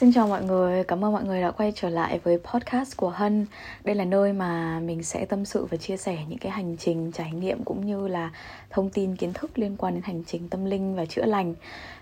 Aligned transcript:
Xin 0.00 0.12
chào 0.12 0.28
mọi 0.28 0.44
người, 0.44 0.84
cảm 0.84 1.04
ơn 1.04 1.12
mọi 1.12 1.24
người 1.24 1.40
đã 1.40 1.50
quay 1.50 1.72
trở 1.74 1.88
lại 1.88 2.20
với 2.24 2.38
podcast 2.38 2.96
của 2.96 3.10
Hân. 3.10 3.46
Đây 3.84 3.94
là 3.94 4.04
nơi 4.04 4.32
mà 4.32 4.80
mình 4.80 5.02
sẽ 5.02 5.24
tâm 5.24 5.44
sự 5.44 5.64
và 5.64 5.76
chia 5.76 5.96
sẻ 5.96 6.18
những 6.28 6.38
cái 6.38 6.52
hành 6.52 6.76
trình, 6.76 7.12
trải 7.12 7.32
nghiệm 7.32 7.64
cũng 7.64 7.86
như 7.86 8.08
là 8.08 8.30
thông 8.70 8.90
tin, 8.90 9.16
kiến 9.16 9.32
thức 9.32 9.58
liên 9.58 9.76
quan 9.76 9.94
đến 9.94 10.02
hành 10.02 10.24
trình 10.26 10.48
tâm 10.48 10.64
linh 10.64 10.94
và 10.94 11.06
chữa 11.06 11.24
lành. 11.24 11.54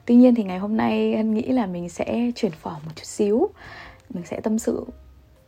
Tuy 0.04 0.14
nhiên 0.14 0.34
thì 0.34 0.44
ngày 0.44 0.58
hôm 0.58 0.76
nay 0.76 1.16
Hân 1.16 1.34
nghĩ 1.34 1.42
là 1.42 1.66
mình 1.66 1.88
sẽ 1.88 2.30
chuyển 2.34 2.52
phỏ 2.52 2.70
một 2.70 2.90
chút 2.96 3.04
xíu. 3.04 3.48
Mình 4.10 4.24
sẽ 4.26 4.40
tâm 4.40 4.58
sự 4.58 4.86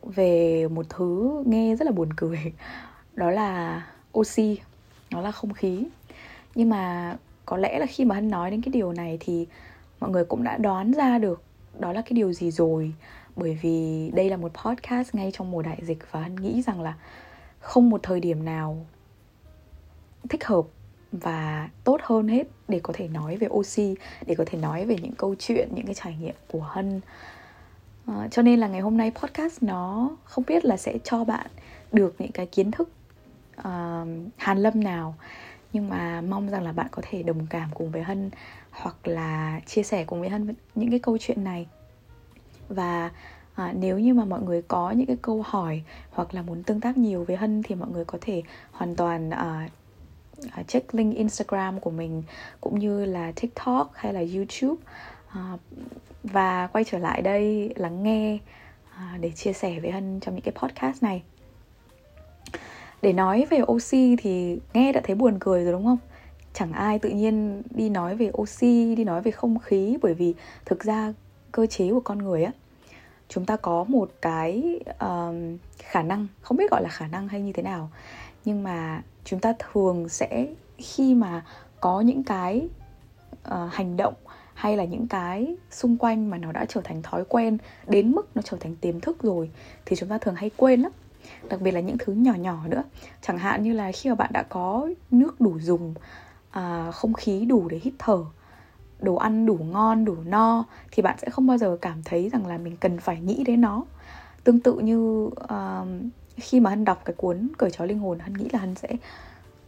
về 0.03 0.67
một 0.67 0.85
thứ 0.89 1.43
nghe 1.45 1.75
rất 1.75 1.85
là 1.85 1.91
buồn 1.91 2.13
cười. 2.13 2.53
Đó 3.13 3.31
là 3.31 3.81
oxy, 4.17 4.57
nó 5.11 5.21
là 5.21 5.31
không 5.31 5.53
khí. 5.53 5.83
Nhưng 6.55 6.69
mà 6.69 7.15
có 7.45 7.57
lẽ 7.57 7.79
là 7.79 7.85
khi 7.85 8.05
mà 8.05 8.15
Hân 8.15 8.29
nói 8.29 8.51
đến 8.51 8.61
cái 8.61 8.71
điều 8.71 8.93
này 8.93 9.17
thì 9.19 9.47
mọi 9.99 10.09
người 10.09 10.25
cũng 10.25 10.43
đã 10.43 10.57
đoán 10.57 10.91
ra 10.91 11.17
được 11.17 11.43
đó 11.79 11.93
là 11.93 12.01
cái 12.01 12.11
điều 12.11 12.33
gì 12.33 12.51
rồi? 12.51 12.93
Bởi 13.35 13.57
vì 13.61 14.11
đây 14.13 14.29
là 14.29 14.37
một 14.37 14.51
podcast 14.65 15.15
ngay 15.15 15.31
trong 15.33 15.51
mùa 15.51 15.61
đại 15.61 15.79
dịch 15.81 16.11
và 16.11 16.21
hân 16.21 16.35
nghĩ 16.35 16.61
rằng 16.61 16.81
là 16.81 16.93
không 17.59 17.89
một 17.89 18.03
thời 18.03 18.19
điểm 18.19 18.45
nào 18.45 18.85
thích 20.29 20.45
hợp 20.45 20.65
và 21.11 21.69
tốt 21.83 21.99
hơn 22.03 22.27
hết 22.27 22.47
để 22.67 22.79
có 22.83 22.93
thể 22.97 23.07
nói 23.07 23.37
về 23.37 23.47
oxy 23.49 23.95
để 24.25 24.35
có 24.35 24.43
thể 24.47 24.57
nói 24.57 24.85
về 24.85 24.95
những 25.01 25.15
câu 25.17 25.35
chuyện 25.39 25.69
những 25.75 25.85
cái 25.85 25.95
trải 25.95 26.15
nghiệm 26.19 26.35
của 26.47 26.61
hân. 26.61 27.01
À, 28.05 28.27
cho 28.31 28.41
nên 28.41 28.59
là 28.59 28.67
ngày 28.67 28.81
hôm 28.81 28.97
nay 28.97 29.11
podcast 29.11 29.63
nó 29.63 30.09
không 30.23 30.43
biết 30.47 30.65
là 30.65 30.77
sẽ 30.77 30.97
cho 31.03 31.23
bạn 31.23 31.47
được 31.91 32.15
những 32.19 32.31
cái 32.31 32.45
kiến 32.45 32.71
thức 32.71 32.89
uh, 33.59 33.65
hàn 34.37 34.57
lâm 34.57 34.83
nào. 34.83 35.15
Nhưng 35.73 35.89
mà 35.89 36.21
mong 36.21 36.49
rằng 36.49 36.63
là 36.63 36.71
bạn 36.71 36.87
có 36.91 37.01
thể 37.05 37.23
đồng 37.23 37.47
cảm 37.49 37.69
cùng 37.73 37.91
với 37.91 38.03
hân 38.03 38.29
hoặc 38.71 39.07
là 39.07 39.61
chia 39.65 39.83
sẻ 39.83 40.03
cùng 40.03 40.19
với 40.19 40.29
hân 40.29 40.55
những 40.75 40.89
cái 40.89 40.99
câu 40.99 41.17
chuyện 41.17 41.43
này. 41.43 41.67
Và 42.69 43.11
à, 43.55 43.73
nếu 43.79 43.99
như 43.99 44.13
mà 44.13 44.25
mọi 44.25 44.41
người 44.41 44.61
có 44.61 44.91
những 44.91 45.07
cái 45.07 45.17
câu 45.21 45.41
hỏi 45.47 45.83
hoặc 46.11 46.33
là 46.33 46.41
muốn 46.41 46.63
tương 46.63 46.81
tác 46.81 46.97
nhiều 46.97 47.23
với 47.23 47.35
hân 47.35 47.63
thì 47.63 47.75
mọi 47.75 47.89
người 47.89 48.05
có 48.05 48.17
thể 48.21 48.43
hoàn 48.71 48.95
toàn 48.95 49.29
à, 49.29 49.69
à, 50.51 50.63
check 50.63 50.95
link 50.95 51.15
instagram 51.15 51.79
của 51.79 51.91
mình 51.91 52.23
cũng 52.61 52.79
như 52.79 53.05
là 53.05 53.31
tiktok 53.31 53.91
hay 53.93 54.13
là 54.13 54.23
youtube. 54.35 54.83
À, 55.29 55.57
và 56.23 56.67
quay 56.67 56.83
trở 56.83 56.97
lại 56.97 57.21
đây 57.21 57.73
lắng 57.75 58.03
nghe 58.03 58.37
à, 58.95 59.17
để 59.21 59.31
chia 59.31 59.53
sẻ 59.53 59.79
với 59.79 59.91
hân 59.91 60.19
trong 60.19 60.35
những 60.35 60.43
cái 60.43 60.53
podcast 60.61 61.03
này. 61.03 61.23
Để 63.01 63.13
nói 63.13 63.47
về 63.49 63.61
oxy 63.61 64.15
thì 64.15 64.59
nghe 64.73 64.91
đã 64.91 65.01
thấy 65.03 65.15
buồn 65.15 65.37
cười 65.39 65.63
rồi 65.63 65.73
đúng 65.73 65.85
không? 65.85 65.97
Chẳng 66.53 66.71
ai 66.71 66.99
tự 66.99 67.09
nhiên 67.09 67.61
đi 67.69 67.89
nói 67.89 68.15
về 68.15 68.31
oxy 68.37 68.95
đi 68.95 69.03
nói 69.03 69.21
về 69.21 69.31
không 69.31 69.59
khí 69.59 69.97
bởi 70.01 70.13
vì 70.13 70.33
thực 70.65 70.83
ra 70.83 71.13
cơ 71.51 71.65
chế 71.65 71.91
của 71.91 71.99
con 71.99 72.17
người 72.17 72.43
á 72.43 72.51
chúng 73.29 73.45
ta 73.45 73.57
có 73.57 73.83
một 73.83 74.11
cái 74.21 74.79
uh, 74.89 75.35
khả 75.77 76.01
năng 76.01 76.27
không 76.41 76.57
biết 76.57 76.71
gọi 76.71 76.83
là 76.83 76.89
khả 76.89 77.07
năng 77.07 77.27
hay 77.27 77.41
như 77.41 77.53
thế 77.53 77.63
nào 77.63 77.89
nhưng 78.45 78.63
mà 78.63 79.03
chúng 79.25 79.39
ta 79.39 79.53
thường 79.59 80.09
sẽ 80.09 80.47
khi 80.77 81.15
mà 81.15 81.45
có 81.79 82.01
những 82.01 82.23
cái 82.23 82.67
uh, 83.47 83.71
hành 83.71 83.97
động 83.97 84.13
hay 84.53 84.77
là 84.77 84.83
những 84.83 85.07
cái 85.07 85.55
xung 85.71 85.97
quanh 85.97 86.29
mà 86.29 86.37
nó 86.37 86.51
đã 86.51 86.65
trở 86.65 86.81
thành 86.83 87.01
thói 87.01 87.23
quen 87.29 87.57
đến 87.87 88.11
mức 88.11 88.35
nó 88.35 88.41
trở 88.41 88.57
thành 88.59 88.75
tiềm 88.75 88.99
thức 88.99 89.23
rồi 89.23 89.49
thì 89.85 89.95
chúng 89.95 90.09
ta 90.09 90.17
thường 90.17 90.35
hay 90.35 90.51
quên 90.57 90.81
lắm. 90.81 90.91
Đặc 91.49 91.61
biệt 91.61 91.71
là 91.71 91.79
những 91.79 91.97
thứ 91.99 92.13
nhỏ 92.13 92.33
nhỏ 92.33 92.67
nữa. 92.67 92.83
Chẳng 93.21 93.37
hạn 93.37 93.63
như 93.63 93.73
là 93.73 93.91
khi 93.91 94.09
mà 94.09 94.15
bạn 94.15 94.29
đã 94.33 94.43
có 94.43 94.89
nước 95.11 95.41
đủ 95.41 95.59
dùng 95.59 95.93
à, 96.51 96.91
không 96.91 97.13
khí 97.13 97.45
đủ 97.45 97.67
để 97.69 97.79
hít 97.83 97.93
thở 97.99 98.25
đồ 99.01 99.15
ăn 99.15 99.45
đủ 99.45 99.59
ngon 99.71 100.05
đủ 100.05 100.15
no 100.25 100.65
thì 100.91 101.03
bạn 101.03 101.15
sẽ 101.21 101.29
không 101.29 101.47
bao 101.47 101.57
giờ 101.57 101.77
cảm 101.81 102.03
thấy 102.05 102.29
rằng 102.29 102.47
là 102.47 102.57
mình 102.57 102.77
cần 102.77 102.99
phải 102.99 103.19
nghĩ 103.21 103.43
đến 103.43 103.61
nó. 103.61 103.83
Tương 104.43 104.59
tự 104.59 104.73
như 104.73 105.25
uh, 105.25 105.87
khi 106.35 106.59
mà 106.59 106.69
hân 106.69 106.85
đọc 106.85 107.01
cái 107.05 107.13
cuốn 107.17 107.47
cởi 107.57 107.71
trói 107.71 107.87
linh 107.87 107.99
hồn 107.99 108.19
hân 108.19 108.33
nghĩ 108.33 108.47
là 108.53 108.59
hân 108.59 108.75
sẽ 108.75 108.89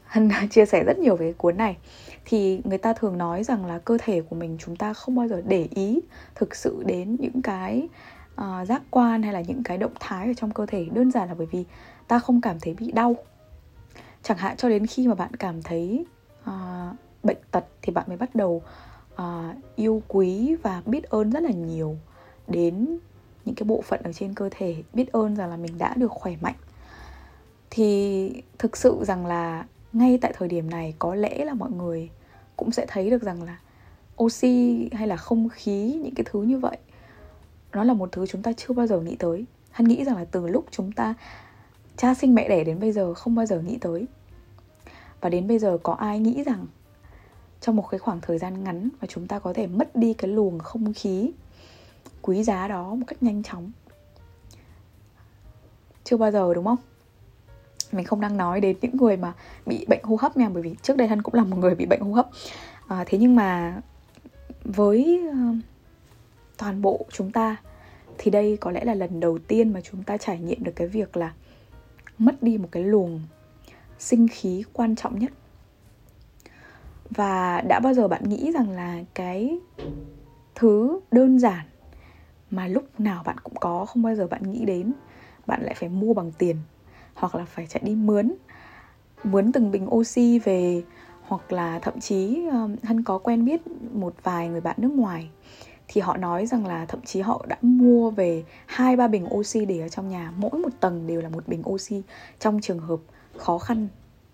hân 0.05 0.29
chia 0.49 0.65
sẻ 0.65 0.83
rất 0.83 0.97
nhiều 0.97 1.15
về 1.15 1.25
cái 1.25 1.33
cuốn 1.33 1.57
này 1.57 1.77
thì 2.25 2.61
người 2.63 2.77
ta 2.77 2.93
thường 2.93 3.17
nói 3.17 3.43
rằng 3.43 3.65
là 3.65 3.79
cơ 3.79 3.97
thể 4.01 4.21
của 4.21 4.35
mình 4.35 4.57
chúng 4.59 4.75
ta 4.75 4.93
không 4.93 5.15
bao 5.15 5.27
giờ 5.27 5.41
để 5.45 5.67
ý 5.75 5.99
thực 6.35 6.55
sự 6.55 6.83
đến 6.85 7.17
những 7.19 7.41
cái 7.41 7.87
uh, 8.41 8.67
giác 8.67 8.81
quan 8.89 9.23
hay 9.23 9.33
là 9.33 9.41
những 9.41 9.63
cái 9.63 9.77
động 9.77 9.93
thái 9.99 10.27
ở 10.27 10.33
trong 10.37 10.51
cơ 10.51 10.65
thể. 10.65 10.85
Đơn 10.93 11.11
giản 11.11 11.27
là 11.27 11.33
bởi 11.33 11.47
vì 11.51 11.65
ta 12.07 12.19
không 12.19 12.41
cảm 12.41 12.59
thấy 12.59 12.73
bị 12.73 12.91
đau. 12.91 13.15
Chẳng 14.23 14.37
hạn 14.37 14.57
cho 14.57 14.69
đến 14.69 14.85
khi 14.85 15.07
mà 15.07 15.15
bạn 15.15 15.35
cảm 15.35 15.61
thấy 15.61 16.05
bệnh 17.23 17.37
tật 17.51 17.65
thì 17.81 17.93
bạn 17.93 18.05
mới 18.07 18.17
bắt 18.17 18.35
đầu 18.35 18.63
uh, 19.13 19.21
yêu 19.75 20.03
quý 20.07 20.55
và 20.63 20.81
biết 20.85 21.03
ơn 21.03 21.31
rất 21.31 21.43
là 21.43 21.51
nhiều 21.51 21.97
đến 22.47 22.97
những 23.45 23.55
cái 23.55 23.65
bộ 23.65 23.81
phận 23.81 23.99
ở 24.03 24.13
trên 24.13 24.33
cơ 24.33 24.49
thể 24.51 24.75
biết 24.93 25.11
ơn 25.11 25.35
rằng 25.35 25.49
là 25.49 25.57
mình 25.57 25.77
đã 25.77 25.93
được 25.97 26.11
khỏe 26.11 26.35
mạnh. 26.41 26.55
Thì 27.69 28.43
thực 28.57 28.77
sự 28.77 28.97
rằng 29.01 29.25
là 29.25 29.65
ngay 29.93 30.17
tại 30.21 30.33
thời 30.37 30.47
điểm 30.47 30.69
này 30.69 30.93
có 30.99 31.15
lẽ 31.15 31.45
là 31.45 31.53
mọi 31.53 31.71
người 31.71 32.09
cũng 32.57 32.71
sẽ 32.71 32.85
thấy 32.87 33.09
được 33.09 33.21
rằng 33.21 33.43
là 33.43 33.57
oxy 34.23 34.89
hay 34.91 35.07
là 35.07 35.15
không 35.17 35.49
khí 35.49 35.99
những 36.03 36.15
cái 36.15 36.25
thứ 36.31 36.41
như 36.41 36.57
vậy 36.57 36.77
nó 37.73 37.83
là 37.83 37.93
một 37.93 38.11
thứ 38.11 38.25
chúng 38.27 38.41
ta 38.41 38.53
chưa 38.53 38.73
bao 38.73 38.87
giờ 38.87 38.99
nghĩ 38.99 39.15
tới. 39.15 39.45
Hắn 39.71 39.87
nghĩ 39.87 40.03
rằng 40.03 40.15
là 40.15 40.25
từ 40.25 40.47
lúc 40.47 40.65
chúng 40.71 40.91
ta 40.91 41.13
cha 41.97 42.13
sinh 42.13 42.35
mẹ 42.35 42.49
đẻ 42.49 42.63
đến 42.63 42.79
bây 42.79 42.91
giờ 42.91 43.13
không 43.13 43.35
bao 43.35 43.45
giờ 43.45 43.61
nghĩ 43.61 43.77
tới. 43.81 44.05
Và 45.21 45.29
đến 45.29 45.47
bây 45.47 45.59
giờ 45.59 45.77
có 45.83 45.93
ai 45.93 46.19
nghĩ 46.19 46.43
rằng 46.43 46.65
trong 47.61 47.75
một 47.75 47.89
cái 47.91 47.99
khoảng 47.99 48.21
thời 48.21 48.37
gian 48.37 48.63
ngắn 48.63 48.89
và 48.99 49.07
chúng 49.07 49.27
ta 49.27 49.39
có 49.39 49.53
thể 49.53 49.67
mất 49.67 49.95
đi 49.95 50.13
cái 50.13 50.31
luồng 50.31 50.59
không 50.59 50.93
khí 50.93 51.31
quý 52.21 52.43
giá 52.43 52.67
đó 52.67 52.95
một 52.95 53.05
cách 53.07 53.23
nhanh 53.23 53.43
chóng. 53.43 53.71
Chưa 56.03 56.17
bao 56.17 56.31
giờ 56.31 56.53
đúng 56.53 56.65
không? 56.65 56.77
Mình 57.91 58.05
không 58.05 58.21
đang 58.21 58.37
nói 58.37 58.61
đến 58.61 58.77
những 58.81 58.97
người 58.97 59.17
mà 59.17 59.33
bị 59.65 59.85
bệnh 59.89 60.03
hô 60.03 60.17
hấp 60.21 60.37
nha 60.37 60.49
bởi 60.49 60.63
vì 60.63 60.75
trước 60.81 60.97
đây 60.97 61.07
thân 61.07 61.21
cũng 61.21 61.33
là 61.33 61.43
một 61.43 61.57
người 61.57 61.75
bị 61.75 61.85
bệnh 61.85 62.01
hô 62.01 62.13
hấp. 62.13 62.29
À, 62.87 63.03
thế 63.07 63.17
nhưng 63.17 63.35
mà 63.35 63.81
với 64.63 65.21
uh, 65.29 65.55
toàn 66.57 66.81
bộ 66.81 67.05
chúng 67.11 67.31
ta 67.31 67.57
thì 68.17 68.31
đây 68.31 68.57
có 68.57 68.71
lẽ 68.71 68.85
là 68.85 68.93
lần 68.93 69.19
đầu 69.19 69.39
tiên 69.47 69.73
mà 69.73 69.81
chúng 69.81 70.03
ta 70.03 70.17
trải 70.17 70.39
nghiệm 70.39 70.63
được 70.63 70.73
cái 70.75 70.87
việc 70.87 71.17
là 71.17 71.33
mất 72.17 72.43
đi 72.43 72.57
một 72.57 72.67
cái 72.71 72.83
luồng 72.83 73.21
sinh 73.99 74.27
khí 74.31 74.63
quan 74.73 74.95
trọng 74.95 75.19
nhất 75.19 75.31
và 77.15 77.61
đã 77.61 77.79
bao 77.79 77.93
giờ 77.93 78.07
bạn 78.07 78.23
nghĩ 78.29 78.51
rằng 78.51 78.69
là 78.69 78.99
cái 79.13 79.59
thứ 80.55 80.99
đơn 81.11 81.39
giản 81.39 81.65
mà 82.49 82.67
lúc 82.67 82.99
nào 82.99 83.23
bạn 83.25 83.35
cũng 83.43 83.55
có, 83.59 83.85
không 83.85 84.03
bao 84.03 84.15
giờ 84.15 84.27
bạn 84.27 84.51
nghĩ 84.51 84.65
đến, 84.65 84.93
bạn 85.47 85.63
lại 85.63 85.75
phải 85.77 85.89
mua 85.89 86.13
bằng 86.13 86.31
tiền, 86.37 86.55
hoặc 87.13 87.35
là 87.35 87.45
phải 87.45 87.67
chạy 87.67 87.81
đi 87.85 87.95
mướn 87.95 88.31
mướn 89.23 89.51
từng 89.51 89.71
bình 89.71 89.87
oxy 89.95 90.39
về, 90.39 90.83
hoặc 91.21 91.51
là 91.51 91.79
thậm 91.79 91.99
chí 91.99 92.47
um, 92.51 92.75
hân 92.83 93.03
có 93.03 93.17
quen 93.17 93.45
biết 93.45 93.61
một 93.93 94.13
vài 94.23 94.49
người 94.49 94.61
bạn 94.61 94.75
nước 94.79 94.91
ngoài, 94.91 95.29
thì 95.87 96.01
họ 96.01 96.17
nói 96.17 96.45
rằng 96.45 96.65
là 96.65 96.85
thậm 96.85 96.99
chí 97.01 97.21
họ 97.21 97.45
đã 97.47 97.57
mua 97.61 98.09
về 98.09 98.43
hai, 98.65 98.95
ba 98.95 99.07
bình 99.07 99.27
oxy 99.33 99.65
để 99.65 99.79
ở 99.79 99.89
trong 99.89 100.09
nhà, 100.09 100.33
mỗi 100.37 100.59
một 100.59 100.69
tầng 100.79 101.07
đều 101.07 101.21
là 101.21 101.29
một 101.29 101.47
bình 101.47 101.61
oxy 101.69 102.03
trong 102.39 102.61
trường 102.61 102.79
hợp 102.79 102.99
khó 103.37 103.57
khăn 103.57 103.87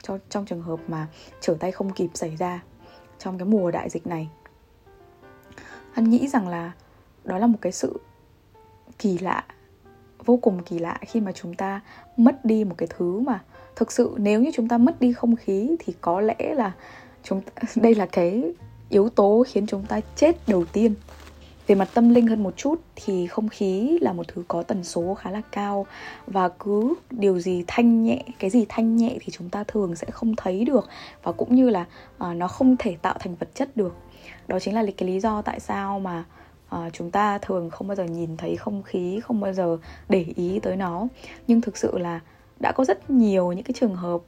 cho, 0.08 0.18
trong 0.30 0.46
trường 0.46 0.62
hợp 0.62 0.80
mà 0.88 1.08
trở 1.42 1.56
tay 1.60 1.72
không 1.72 1.94
kịp 1.94 2.10
xảy 2.14 2.36
ra 2.36 2.64
trong 3.20 3.38
cái 3.38 3.46
mùa 3.46 3.72
đại 3.72 3.90
dịch 3.90 4.08
này. 4.08 4.30
Hân 5.94 6.10
nghĩ 6.10 6.28
rằng 6.28 6.48
là 6.48 6.72
đó 7.24 7.38
là 7.38 7.48
một 7.48 7.58
cái 7.62 7.72
sự 7.72 8.00
kỳ 9.00 9.18
lạ, 9.18 9.44
vô 10.26 10.38
cùng 10.38 10.64
kỳ 10.64 10.80
lạ 10.80 10.98
khi 11.08 11.22
mà 11.22 11.32
chúng 11.32 11.54
ta 11.54 11.82
mất 12.18 12.46
đi 12.46 12.64
một 12.64 12.76
cái 12.78 12.88
thứ 12.98 13.20
mà 13.20 13.44
thực 13.76 13.92
sự 13.92 14.16
nếu 14.18 14.42
như 14.42 14.52
chúng 14.54 14.68
ta 14.68 14.78
mất 14.78 15.00
đi 15.00 15.14
không 15.14 15.36
khí 15.36 15.76
thì 15.80 15.94
có 16.02 16.22
lẽ 16.22 16.54
là 16.56 16.72
chúng, 17.24 17.42
đây 17.76 17.96
là 17.96 18.06
cái 18.06 18.54
yếu 18.90 19.10
tố 19.10 19.44
khiến 19.48 19.68
chúng 19.68 19.86
ta 19.86 20.00
chết 20.16 20.38
đầu 20.48 20.66
tiên 20.66 20.94
về 21.68 21.76
mặt 21.76 21.90
tâm 21.94 22.10
linh 22.10 22.28
hơn 22.28 22.44
một 22.44 22.58
chút 22.58 22.82
thì 22.96 23.28
không 23.28 23.50
khí 23.50 23.98
là 24.02 24.14
một 24.14 24.28
thứ 24.28 24.44
có 24.48 24.64
tần 24.64 24.84
số 24.84 25.14
khá 25.14 25.32
là 25.32 25.42
cao. 25.52 25.86
Và 26.28 26.50
cứ 26.50 26.96
điều 27.12 27.40
gì 27.40 27.64
thanh 27.68 28.04
nhẹ 28.04 28.24
cái 28.40 28.50
gì 28.50 28.66
thanh 28.70 28.96
nhẹ 28.96 29.18
thì 29.22 29.32
chúng 29.32 29.50
ta 29.50 29.64
thường 29.64 29.96
sẽ 29.96 30.08
không 30.12 30.36
thấy 30.36 30.66
được. 30.66 30.90
Và 31.24 31.32
cũng 31.32 31.56
như 31.56 31.70
là 31.70 31.86
uh, 32.24 32.36
nó 32.36 32.48
không 32.48 32.76
thể 32.80 32.96
tạo 33.02 33.16
thành 33.20 33.36
vật 33.36 33.50
chất 33.56 33.78
được. 33.78 33.96
Đó 34.48 34.60
chính 34.60 34.76
là 34.76 34.84
cái 34.98 35.10
lý 35.10 35.20
do 35.20 35.42
tại 35.42 35.60
sao 35.60 36.00
mà 36.00 36.24
uh, 36.76 36.94
chúng 36.94 37.12
ta 37.12 37.38
thường 37.38 37.70
không 37.70 37.88
bao 37.88 37.96
giờ 37.96 38.04
nhìn 38.04 38.38
thấy 38.38 38.56
không 38.56 38.84
khí 38.84 39.20
không 39.24 39.40
bao 39.40 39.54
giờ 39.54 39.78
để 40.10 40.26
ý 40.36 40.60
tới 40.60 40.76
nó. 40.76 41.08
Nhưng 41.48 41.62
thực 41.62 41.78
sự 41.78 41.98
là 41.98 42.20
đã 42.60 42.72
có 42.72 42.86
rất 42.86 43.10
nhiều 43.10 43.52
những 43.52 43.64
cái 43.64 43.74
trường 43.80 43.96
hợp 43.96 44.22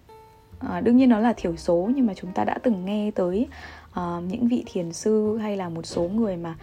à, 0.60 0.82
đương 0.82 0.98
nhiên 0.98 1.10
nó 1.10 1.20
là 1.20 1.34
thiểu 1.34 1.56
số 1.56 1.90
nhưng 1.96 2.06
mà 2.06 2.14
chúng 2.14 2.32
ta 2.32 2.44
đã 2.44 2.58
từng 2.64 2.86
nghe 2.86 3.12
tới 3.16 3.48
uh, 3.92 4.24
những 4.28 4.48
vị 4.48 4.64
thiền 4.66 4.94
sư 4.94 5.38
hay 5.38 5.58
là 5.58 5.70
một 5.70 5.86
số 5.86 6.02
người 6.02 6.38
mà 6.38 6.56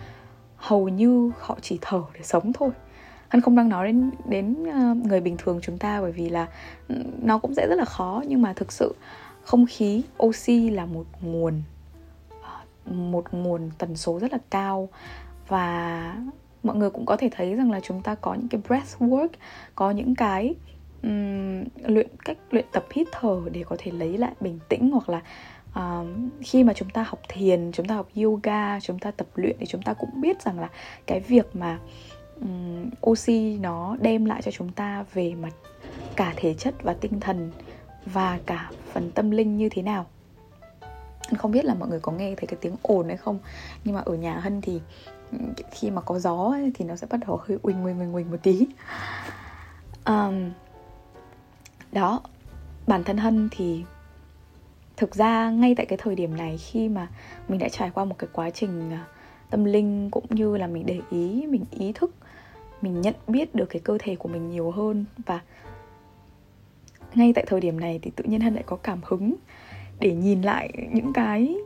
hầu 0.66 0.88
như 0.88 1.30
họ 1.40 1.58
chỉ 1.62 1.78
thở 1.80 2.02
để 2.14 2.20
sống 2.22 2.52
thôi. 2.52 2.70
Hắn 3.28 3.42
không 3.42 3.56
đang 3.56 3.68
nói 3.68 3.86
đến 3.86 4.10
đến 4.28 4.56
ờ, 4.72 4.94
người 4.94 5.20
bình 5.20 5.36
thường 5.38 5.58
chúng 5.62 5.78
ta 5.78 6.00
bởi 6.00 6.12
vì 6.12 6.28
là 6.28 6.46
ừ, 6.88 6.94
nó 7.22 7.38
cũng 7.38 7.54
sẽ 7.54 7.66
rất 7.68 7.74
là 7.74 7.84
khó 7.84 8.22
nhưng 8.26 8.42
mà 8.42 8.52
thực 8.52 8.72
sự 8.72 8.94
không 9.44 9.66
khí 9.68 10.02
oxy 10.22 10.70
là 10.70 10.86
một 10.86 11.04
nguồn 11.20 11.62
ờ, 12.42 12.50
một 12.84 13.34
nguồn 13.34 13.70
tần 13.78 13.96
số 13.96 14.18
rất 14.18 14.32
là 14.32 14.38
cao 14.50 14.88
và 15.48 16.16
mọi 16.62 16.76
người 16.76 16.90
cũng 16.90 17.06
có 17.06 17.16
thể 17.16 17.28
thấy 17.32 17.54
rằng 17.54 17.70
là 17.70 17.80
chúng 17.80 18.02
ta 18.02 18.14
có 18.14 18.34
những 18.34 18.48
cái 18.48 18.60
breath 18.68 19.02
work 19.02 19.28
có 19.74 19.90
những 19.90 20.14
cái 20.14 20.54
um, 21.02 21.64
luyện 21.84 22.08
cách 22.24 22.38
luyện 22.50 22.64
tập 22.72 22.86
hít 22.90 23.08
thở 23.12 23.40
để 23.52 23.64
có 23.68 23.76
thể 23.78 23.90
lấy 23.90 24.18
lại 24.18 24.32
bình 24.40 24.58
tĩnh 24.68 24.90
hoặc 24.92 25.08
là 25.08 25.22
uh, 25.78 26.06
khi 26.40 26.64
mà 26.64 26.72
chúng 26.72 26.90
ta 26.90 27.02
học 27.02 27.20
thiền 27.28 27.70
chúng 27.72 27.86
ta 27.86 27.94
học 27.94 28.08
yoga 28.16 28.80
chúng 28.80 28.98
ta 28.98 29.10
tập 29.10 29.26
luyện 29.34 29.56
thì 29.60 29.66
chúng 29.66 29.82
ta 29.82 29.94
cũng 29.94 30.20
biết 30.20 30.42
rằng 30.42 30.60
là 30.60 30.70
cái 31.06 31.20
việc 31.20 31.56
mà 31.56 31.78
um, 32.40 32.90
oxy 33.06 33.58
nó 33.58 33.96
đem 34.00 34.24
lại 34.24 34.42
cho 34.42 34.50
chúng 34.50 34.72
ta 34.72 35.04
về 35.14 35.34
mặt 35.34 35.52
cả 36.16 36.32
thể 36.36 36.54
chất 36.54 36.74
và 36.82 36.94
tinh 37.00 37.20
thần 37.20 37.50
và 38.06 38.38
cả 38.46 38.70
phần 38.92 39.10
tâm 39.10 39.30
linh 39.30 39.56
như 39.56 39.68
thế 39.68 39.82
nào. 39.82 40.06
Không 41.38 41.50
biết 41.50 41.64
là 41.64 41.74
mọi 41.74 41.88
người 41.88 42.00
có 42.00 42.12
nghe 42.12 42.34
thấy 42.36 42.46
cái 42.46 42.58
tiếng 42.60 42.76
ồn 42.82 43.08
hay 43.08 43.16
không 43.16 43.38
nhưng 43.84 43.94
mà 43.94 44.00
ở 44.00 44.14
nhà 44.14 44.38
hân 44.38 44.60
thì 44.60 44.80
khi 45.70 45.90
mà 45.90 46.00
có 46.00 46.18
gió 46.18 46.36
ấy, 46.36 46.72
thì 46.74 46.84
nó 46.84 46.96
sẽ 46.96 47.06
bắt 47.10 47.20
đầu 47.26 47.40
hơi 47.46 47.58
uỳnh 47.62 47.84
uỳnh 47.84 48.00
uỳnh 48.00 48.14
uỳnh 48.14 48.30
một 48.30 48.36
tí. 48.42 48.66
Um, 50.06 50.50
đó 51.92 52.20
bản 52.86 53.04
thân 53.04 53.16
hân 53.16 53.48
thì 53.50 53.84
thực 54.96 55.14
ra 55.14 55.50
ngay 55.50 55.74
tại 55.74 55.86
cái 55.86 55.98
thời 56.02 56.14
điểm 56.14 56.36
này 56.36 56.58
khi 56.58 56.88
mà 56.88 57.08
mình 57.48 57.58
đã 57.58 57.68
trải 57.68 57.90
qua 57.94 58.04
một 58.04 58.18
cái 58.18 58.28
quá 58.32 58.50
trình 58.50 58.90
à, 58.90 59.06
tâm 59.50 59.64
linh 59.64 60.10
cũng 60.10 60.24
như 60.30 60.56
là 60.56 60.66
mình 60.66 60.86
để 60.86 61.00
ý 61.10 61.46
mình 61.46 61.64
ý 61.70 61.92
thức 61.92 62.14
mình 62.82 63.00
nhận 63.00 63.14
biết 63.26 63.54
được 63.54 63.66
cái 63.70 63.80
cơ 63.80 63.98
thể 64.00 64.16
của 64.16 64.28
mình 64.28 64.50
nhiều 64.50 64.70
hơn 64.70 65.04
và 65.26 65.40
ngay 67.14 67.32
tại 67.32 67.44
thời 67.48 67.60
điểm 67.60 67.80
này 67.80 67.98
thì 68.02 68.10
tự 68.16 68.24
nhiên 68.24 68.40
hân 68.40 68.54
lại 68.54 68.64
có 68.66 68.76
cảm 68.76 69.00
hứng 69.04 69.34
để 70.00 70.14
nhìn 70.14 70.42
lại 70.42 70.72
những 70.92 71.12
cái 71.12 71.56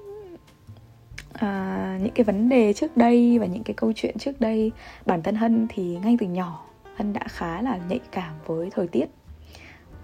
à, 1.33 1.99
những 2.03 2.13
cái 2.15 2.25
vấn 2.25 2.49
đề 2.49 2.73
trước 2.73 2.97
đây 2.97 3.39
và 3.39 3.47
những 3.47 3.65
cái 3.65 3.75
câu 3.75 3.93
chuyện 3.97 4.19
trước 4.19 4.41
đây. 4.41 4.73
Bản 5.07 5.23
thân 5.23 5.35
hân 5.35 5.67
thì 5.69 5.99
ngay 6.03 6.17
từ 6.21 6.27
nhỏ 6.27 6.67
hân 6.97 7.13
đã 7.13 7.21
khá 7.29 7.63
là 7.63 7.79
nhạy 7.89 8.01
cảm 8.11 8.35
với 8.47 8.71
thời 8.71 8.89
tiết 8.89 9.07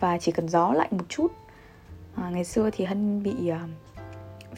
và 0.00 0.18
chỉ 0.18 0.32
cần 0.32 0.48
gió 0.48 0.72
lạnh 0.72 0.88
một 0.90 1.04
chút 1.08 1.32
à, 2.16 2.30
ngày 2.30 2.44
xưa 2.44 2.70
thì 2.72 2.84
hân 2.84 3.22
bị 3.22 3.34
uh, 3.50 3.70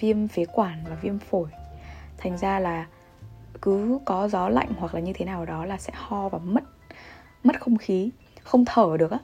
viêm 0.01 0.29
phế 0.29 0.45
quản 0.53 0.85
và 0.89 0.95
viêm 0.95 1.19
phổi. 1.19 1.49
Thành 2.19 2.39
ra 2.39 2.59
là 2.59 2.87
cứ 3.63 3.99
có 4.05 4.29
gió 4.29 4.49
lạnh 4.49 4.73
hoặc 4.79 4.95
là 4.95 5.01
như 5.01 5.13
thế 5.13 5.25
nào 5.25 5.45
đó 5.45 5.65
là 5.65 5.79
sẽ 5.79 5.93
ho 5.97 6.29
và 6.29 6.39
mất 6.39 6.65
mất 7.45 7.61
không 7.61 7.77
khí 7.77 8.11
không 8.43 8.65
thở 8.65 8.97
được 8.99 9.11
á. 9.11 9.19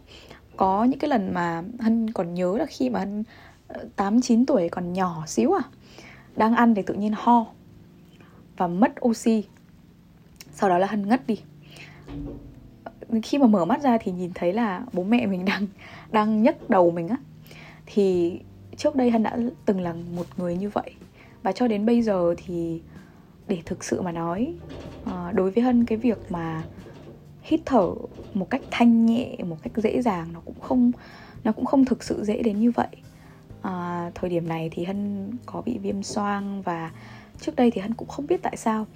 Có 0.56 0.84
những 0.84 0.98
cái 0.98 1.10
lần 1.10 1.34
mà 1.34 1.62
hân 1.80 2.12
còn 2.12 2.34
nhớ 2.34 2.56
là 2.58 2.66
khi 2.66 2.90
mà 2.90 2.98
hân 2.98 3.24
ờ, 3.68 3.88
tám 3.96 4.20
chín 4.20 4.46
tuổi 4.46 4.68
còn 4.68 4.92
nhỏ 4.92 5.24
xíu 5.26 5.52
à 5.52 5.62
đang 6.36 6.54
ăn 6.54 6.74
thì 6.74 6.82
tự 6.82 6.94
nhiên 6.94 7.12
ho 7.16 7.46
và 8.56 8.66
mất 8.66 9.04
oxy. 9.04 9.44
Sau 10.52 10.68
đó 10.68 10.78
là 10.78 10.86
hân 10.86 11.08
ngất 11.08 11.26
đi. 11.26 11.40
Khi 13.22 13.38
mà 13.38 13.46
mở 13.46 13.64
mắt 13.64 13.82
ra 13.82 13.98
thì 14.00 14.12
nhìn 14.12 14.30
thấy 14.34 14.52
là 14.52 14.82
bố 14.92 15.02
mẹ 15.02 15.26
mình 15.26 15.44
đang 15.44 15.66
đang 16.12 16.42
nhấc 16.42 16.70
đầu 16.70 16.90
mình 16.90 17.08
á 17.08 17.16
thì 17.86 18.40
trước 18.76 18.96
đây 18.96 19.10
hân 19.10 19.22
đã 19.22 19.38
từng 19.66 19.80
là 19.80 19.94
một 20.16 20.26
người 20.36 20.56
như 20.56 20.68
vậy. 20.68 20.90
Và 21.42 21.52
cho 21.52 21.68
đến 21.68 21.86
bây 21.86 22.02
giờ 22.02 22.34
thì 22.36 22.82
để 23.48 23.58
thực 23.64 23.84
sự 23.84 24.02
mà 24.02 24.12
nói 24.12 24.54
ờ, 25.04 25.32
đối 25.32 25.50
với 25.50 25.64
hân 25.64 25.84
cái 25.84 25.98
việc 25.98 26.18
mà 26.32 26.62
hít 27.42 27.60
thở 27.64 27.90
một 28.34 28.50
cách 28.50 28.62
thanh 28.70 29.06
nhẹ 29.06 29.36
một 29.48 29.56
cách 29.62 29.72
dễ 29.76 30.02
dàng 30.02 30.32
nó 30.32 30.40
cũng 30.44 30.60
không 30.60 30.92
nó 31.44 31.52
cũng 31.52 31.64
không 31.64 31.84
thực 31.84 32.04
sự 32.04 32.24
dễ 32.24 32.42
đến 32.42 32.60
như 32.60 32.70
vậy. 32.70 32.88
À, 33.62 34.10
thời 34.14 34.30
điểm 34.30 34.48
này 34.48 34.68
thì 34.72 34.84
hân 34.84 35.30
có 35.46 35.62
bị 35.62 35.78
viêm 35.78 36.02
xoang 36.02 36.62
và 36.62 36.90
trước 37.40 37.56
đây 37.56 37.70
thì 37.70 37.80
hân 37.80 37.94
cũng 37.94 38.08
không 38.08 38.26
biết 38.26 38.42
tại 38.42 38.56
sao. 38.56 38.86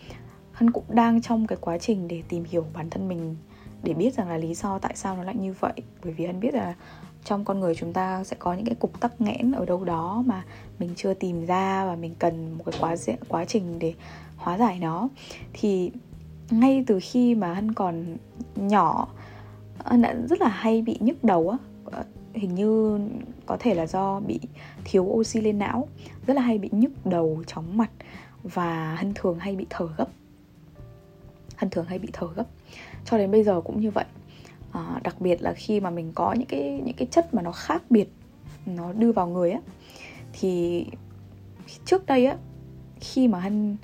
Hân 0.52 0.70
cũng 0.70 0.84
đang 0.88 1.22
trong 1.22 1.46
cái 1.46 1.58
quá 1.60 1.78
trình 1.78 2.08
để 2.08 2.22
tìm 2.28 2.44
hiểu 2.50 2.64
bản 2.74 2.90
thân 2.90 3.08
mình 3.08 3.36
để 3.82 3.94
biết 3.94 4.14
rằng 4.14 4.28
là 4.28 4.36
lý 4.36 4.54
do 4.54 4.78
tại 4.78 4.92
sao 4.96 5.16
nó 5.16 5.22
lại 5.22 5.36
như 5.36 5.54
vậy. 5.60 5.72
Bởi 6.04 6.12
vì 6.12 6.26
hân 6.26 6.40
biết 6.40 6.54
là 6.54 6.74
trong 7.24 7.44
con 7.44 7.60
người 7.60 7.74
chúng 7.74 7.92
ta 7.92 8.24
sẽ 8.24 8.36
có 8.38 8.54
những 8.54 8.66
cái 8.66 8.74
cục 8.74 9.00
tắc 9.00 9.20
nghẽn 9.20 9.52
ở 9.52 9.64
đâu 9.64 9.84
đó 9.84 10.22
mà 10.26 10.44
mình 10.78 10.90
chưa 10.96 11.14
tìm 11.14 11.46
ra 11.46 11.86
và 11.86 11.96
mình 11.96 12.14
cần 12.18 12.52
một 12.58 12.64
cái 12.64 12.80
quá 12.80 12.96
diện, 12.96 13.18
quá 13.28 13.44
trình 13.44 13.78
để 13.78 13.94
hóa 14.36 14.58
giải 14.58 14.78
nó. 14.80 15.08
Thì 15.52 15.90
ngay 16.50 16.84
từ 16.86 16.98
khi 17.02 17.34
mà 17.34 17.54
hân 17.54 17.74
còn 17.74 18.16
nhỏ, 18.56 19.08
hân 19.78 20.02
đã 20.02 20.14
rất 20.28 20.40
là 20.40 20.48
hay 20.48 20.82
bị 20.82 20.96
nhức 21.00 21.24
đầu 21.24 21.48
á. 21.48 21.58
Ờ, 21.84 22.04
hình 22.34 22.54
như 22.54 23.00
có 23.46 23.56
thể 23.60 23.74
là 23.74 23.86
do 23.86 24.20
bị 24.20 24.40
thiếu 24.84 25.04
oxy 25.04 25.40
lên 25.40 25.58
não, 25.58 25.88
rất 26.26 26.34
là 26.34 26.42
hay 26.42 26.58
bị 26.58 26.68
nhức 26.72 27.06
đầu, 27.06 27.42
chóng 27.46 27.76
mặt 27.76 27.90
và 28.42 28.94
hân 28.94 29.12
thường 29.14 29.38
hay 29.38 29.56
bị 29.56 29.66
thở 29.70 29.88
gấp. 29.96 30.08
Hân 31.56 31.70
thường 31.70 31.84
hay 31.88 31.98
bị 31.98 32.08
thở 32.12 32.26
gấp. 32.36 32.46
Cho 33.04 33.18
đến 33.18 33.30
bây 33.30 33.44
giờ 33.44 33.60
cũng 33.60 33.80
như 33.80 33.90
vậy 33.90 34.04
à, 34.72 35.00
đặc 35.04 35.20
biệt 35.20 35.42
là 35.42 35.52
khi 35.52 35.80
mà 35.80 35.90
mình 35.90 36.12
có 36.14 36.32
những 36.32 36.48
cái 36.48 36.80
những 36.84 36.96
cái 36.96 37.08
chất 37.10 37.34
mà 37.34 37.42
nó 37.42 37.52
khác 37.52 37.82
biệt 37.90 38.08
nó 38.66 38.92
đưa 38.92 39.12
vào 39.12 39.26
người 39.26 39.50
á 39.50 39.60
thì 40.32 40.86
trước 41.84 42.06
đây 42.06 42.26
á 42.26 42.36
khi 43.00 43.28
mà 43.28 43.40
hân 43.40 43.76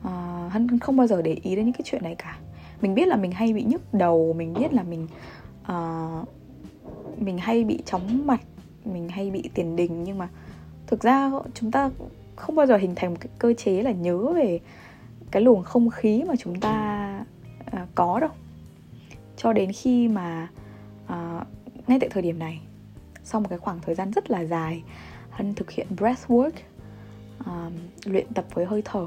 uh, 0.00 0.52
hân 0.52 0.78
không 0.78 0.96
bao 0.96 1.06
giờ 1.06 1.22
để 1.22 1.36
ý 1.42 1.56
đến 1.56 1.64
những 1.64 1.74
cái 1.74 1.82
chuyện 1.84 2.02
này 2.02 2.14
cả. 2.14 2.38
Mình 2.82 2.94
biết 2.94 3.08
là 3.08 3.16
mình 3.16 3.32
hay 3.32 3.52
bị 3.52 3.62
nhức 3.62 3.94
đầu 3.94 4.32
mình 4.36 4.54
biết 4.54 4.72
là 4.72 4.82
mình 4.82 5.06
uh, 5.62 6.28
mình 7.18 7.38
hay 7.38 7.64
bị 7.64 7.82
chóng 7.86 8.26
mặt 8.26 8.40
mình 8.84 9.08
hay 9.08 9.30
bị 9.30 9.50
tiền 9.54 9.76
đình 9.76 10.04
nhưng 10.04 10.18
mà 10.18 10.28
thực 10.86 11.02
ra 11.02 11.30
chúng 11.54 11.70
ta 11.70 11.90
không 12.36 12.54
bao 12.54 12.66
giờ 12.66 12.76
hình 12.76 12.94
thành 12.94 13.10
một 13.10 13.16
cái 13.20 13.28
cơ 13.38 13.54
chế 13.54 13.82
là 13.82 13.90
nhớ 13.90 14.32
về 14.32 14.60
cái 15.30 15.42
luồng 15.42 15.62
không 15.62 15.90
khí 15.90 16.22
mà 16.28 16.34
chúng 16.38 16.60
ta 16.60 17.24
uh, 17.66 17.88
có 17.94 18.20
đâu 18.20 18.30
cho 19.44 19.52
đến 19.52 19.72
khi 19.72 20.08
mà 20.08 20.48
uh, 21.04 21.46
ngay 21.88 21.98
tại 22.00 22.08
thời 22.08 22.22
điểm 22.22 22.38
này 22.38 22.60
sau 23.24 23.40
một 23.40 23.46
cái 23.48 23.58
khoảng 23.58 23.80
thời 23.80 23.94
gian 23.94 24.10
rất 24.10 24.30
là 24.30 24.44
dài 24.44 24.82
hân 25.30 25.54
thực 25.54 25.70
hiện 25.70 25.86
breathwork 25.96 26.50
uh, 27.40 27.72
luyện 28.04 28.26
tập 28.34 28.44
với 28.54 28.64
hơi 28.64 28.82
thở 28.84 29.06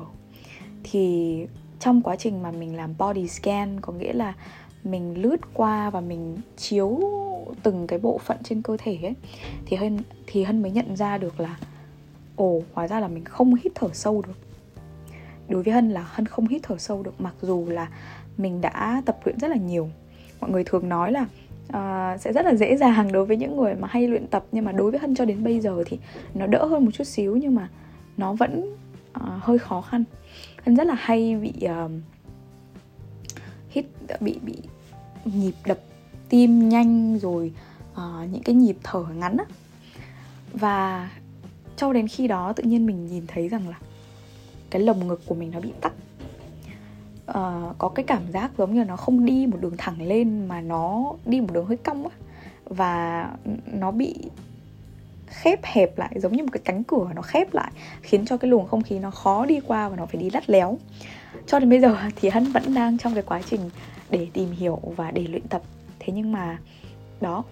thì 0.84 1.38
trong 1.80 2.02
quá 2.02 2.16
trình 2.16 2.44
mà 2.44 2.52
mình 2.52 2.76
làm 2.76 2.94
body 2.98 3.28
scan 3.28 3.82
có 3.82 3.94
nghĩa 3.94 4.14
là 4.14 4.34
mình 4.84 5.22
lướt 5.22 5.38
qua 5.54 5.90
và 5.90 6.02
mình 6.02 6.38
chiếu 6.58 7.00
từng 7.64 7.88
cái 7.88 8.00
bộ 8.00 8.18
phận 8.18 8.38
trên 8.44 8.62
cơ 8.62 8.78
thể 8.78 8.98
ấy 9.04 9.16
thì 9.66 9.78
hân 9.78 10.00
thì 10.28 10.44
hân 10.44 10.62
mới 10.62 10.72
nhận 10.72 10.96
ra 10.96 11.18
được 11.18 11.40
là 11.40 11.58
ồ 12.36 12.62
hóa 12.74 12.88
ra 12.88 13.00
là 13.00 13.08
mình 13.08 13.26
không 13.26 13.56
hít 13.56 13.72
thở 13.76 13.88
sâu 13.94 14.24
được. 14.28 14.38
Đối 15.50 15.64
với 15.64 15.74
hân 15.74 15.90
là 15.90 16.02
hân 16.02 16.26
không 16.26 16.48
hít 16.48 16.64
thở 16.64 16.78
sâu 16.78 17.04
được 17.04 17.22
mặc 17.22 17.36
dù 17.42 17.66
là 17.70 17.90
mình 18.38 18.62
đã 18.62 19.02
tập 19.06 19.20
luyện 19.26 19.40
rất 19.40 19.48
là 19.48 19.58
nhiều 19.58 19.90
mọi 20.42 20.50
người 20.52 20.64
thường 20.64 20.90
nói 20.90 21.12
là 21.12 21.26
uh, 21.68 22.22
sẽ 22.22 22.34
rất 22.34 22.46
là 22.46 22.56
dễ 22.56 22.78
dàng 22.78 23.12
đối 23.12 23.26
với 23.26 23.38
những 23.38 23.58
người 23.58 23.76
mà 23.76 23.88
hay 23.92 24.08
luyện 24.08 24.28
tập 24.28 24.46
nhưng 24.52 24.66
mà 24.66 24.72
đối 24.72 24.92
với 24.92 25.00
hân 25.00 25.16
cho 25.16 25.26
đến 25.26 25.44
bây 25.44 25.60
giờ 25.60 25.84
thì 25.86 26.00
nó 26.34 26.48
đỡ 26.48 26.66
hơn 26.66 26.86
một 26.86 26.92
chút 26.94 27.04
xíu 27.04 27.36
nhưng 27.36 27.56
mà 27.56 27.70
nó 28.18 28.34
vẫn 28.34 28.76
uh, 29.20 29.44
hơi 29.44 29.60
khó 29.60 29.82
khăn. 29.82 30.04
Hân 30.66 30.76
rất 30.76 30.88
là 30.88 30.96
hay 31.00 31.36
bị 31.36 31.54
uh, 31.66 31.92
hít 33.70 33.86
bị 34.20 34.40
bị 34.42 34.56
nhịp 35.26 35.54
đập 35.66 35.80
tim 36.30 36.70
nhanh 36.70 37.20
rồi 37.20 37.52
uh, 37.92 38.30
những 38.32 38.44
cái 38.44 38.56
nhịp 38.56 38.78
thở 38.84 39.06
ngắn 39.16 39.38
á. 39.38 39.46
Và 40.54 41.10
cho 41.78 41.94
đến 41.94 42.08
khi 42.08 42.28
đó 42.28 42.54
tự 42.54 42.64
nhiên 42.64 42.86
mình 42.86 43.08
nhìn 43.08 43.28
thấy 43.28 43.50
rằng 43.50 43.70
là 43.70 43.80
cái 44.70 44.82
lồng 44.82 45.08
ngực 45.08 45.22
của 45.26 45.36
mình 45.36 45.52
nó 45.52 45.60
bị 45.60 45.72
tắc 45.82 45.94
uh, 47.30 47.78
có 47.78 47.90
cái 47.96 48.06
cảm 48.08 48.32
giác 48.32 48.52
giống 48.58 48.74
như 48.74 48.84
nó 48.84 48.96
không 48.96 49.26
đi 49.26 49.48
một 49.48 49.58
đường 49.62 49.78
thẳng 49.78 50.02
lên 50.02 50.48
mà 50.48 50.62
nó 50.62 51.14
đi 51.26 51.42
một 51.42 51.54
đường 51.54 51.66
hơi 51.66 51.78
cong 51.78 52.08
á. 52.08 52.16
Và 52.66 53.30
nó 53.66 53.92
bị 53.92 54.16
khép 55.28 55.60
hẹp 55.64 55.98
lại 55.98 56.12
giống 56.16 56.34
như 56.34 56.44
một 56.44 56.50
cái 56.52 56.62
cánh 56.66 56.84
cửa 56.84 57.10
nó 57.16 57.22
khép 57.22 57.54
lại 57.54 57.72
khiến 58.02 58.26
cho 58.26 58.38
cái 58.38 58.52
luồng 58.52 58.68
không 58.68 58.84
khí 58.84 59.00
nó 59.00 59.12
khó 59.12 59.46
đi 59.46 59.60
qua 59.60 59.90
và 59.90 59.96
nó 59.96 60.06
phải 60.06 60.22
đi 60.22 60.30
lắt 60.30 60.50
léo. 60.50 60.78
Cho 61.48 61.60
đến 61.60 61.70
bây 61.70 61.80
giờ 61.80 61.98
thì 62.16 62.30
hân 62.30 62.44
vẫn 62.44 62.74
đang 62.74 62.98
trong 62.98 63.14
cái 63.14 63.24
quá 63.24 63.42
trình 63.50 63.62
để 64.10 64.28
tìm 64.34 64.52
hiểu 64.52 64.80
và 64.96 65.12
để 65.12 65.28
luyện 65.28 65.48
tập. 65.48 65.62
Thế 66.00 66.14
nhưng 66.14 66.32
mà 66.32 66.60
đó 67.22 67.44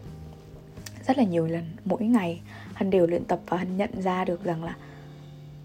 rất 1.08 1.18
là 1.18 1.24
nhiều 1.24 1.46
lần 1.46 1.64
mỗi 1.86 2.04
ngày 2.04 2.42
hân 2.74 2.90
đều 2.90 3.08
luyện 3.08 3.24
tập 3.26 3.40
và 3.48 3.58
hân 3.58 3.78
nhận 3.78 3.90
ra 4.02 4.26
được 4.26 4.44
rằng 4.44 4.64
là 4.64 4.76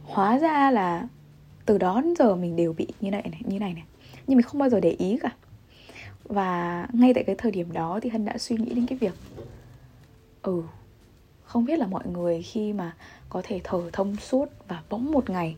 hóa 0.04 0.38
ra 0.38 0.70
là 0.70 1.08
từ 1.66 1.78
đó 1.78 2.00
đến 2.00 2.14
giờ 2.18 2.36
mình 2.36 2.56
đều 2.56 2.72
bị 2.72 2.86
như 3.00 3.10
này 3.10 3.22
này 3.22 3.40
như 3.44 3.58
này 3.58 3.74
này 3.74 3.84
nhưng 4.26 4.36
mình 4.36 4.46
không 4.46 4.58
bao 4.58 4.68
giờ 4.68 4.80
để 4.80 4.90
ý 4.90 5.18
cả. 5.22 5.30
Và 6.24 6.86
ngay 6.92 7.14
tại 7.14 7.24
cái 7.24 7.36
thời 7.38 7.52
điểm 7.52 7.72
đó 7.72 8.00
thì 8.02 8.10
hân 8.10 8.24
đã 8.24 8.38
suy 8.38 8.56
nghĩ 8.56 8.74
đến 8.74 8.86
cái 8.86 8.98
việc 8.98 9.14
ừ 10.42 10.62
không 11.50 11.64
biết 11.64 11.78
là 11.78 11.86
mọi 11.86 12.06
người 12.06 12.42
khi 12.42 12.72
mà 12.72 12.94
có 13.28 13.42
thể 13.44 13.60
thở 13.64 13.90
thông 13.92 14.16
suốt 14.16 14.46
và 14.68 14.82
bỗng 14.90 15.12
một 15.12 15.30
ngày 15.30 15.56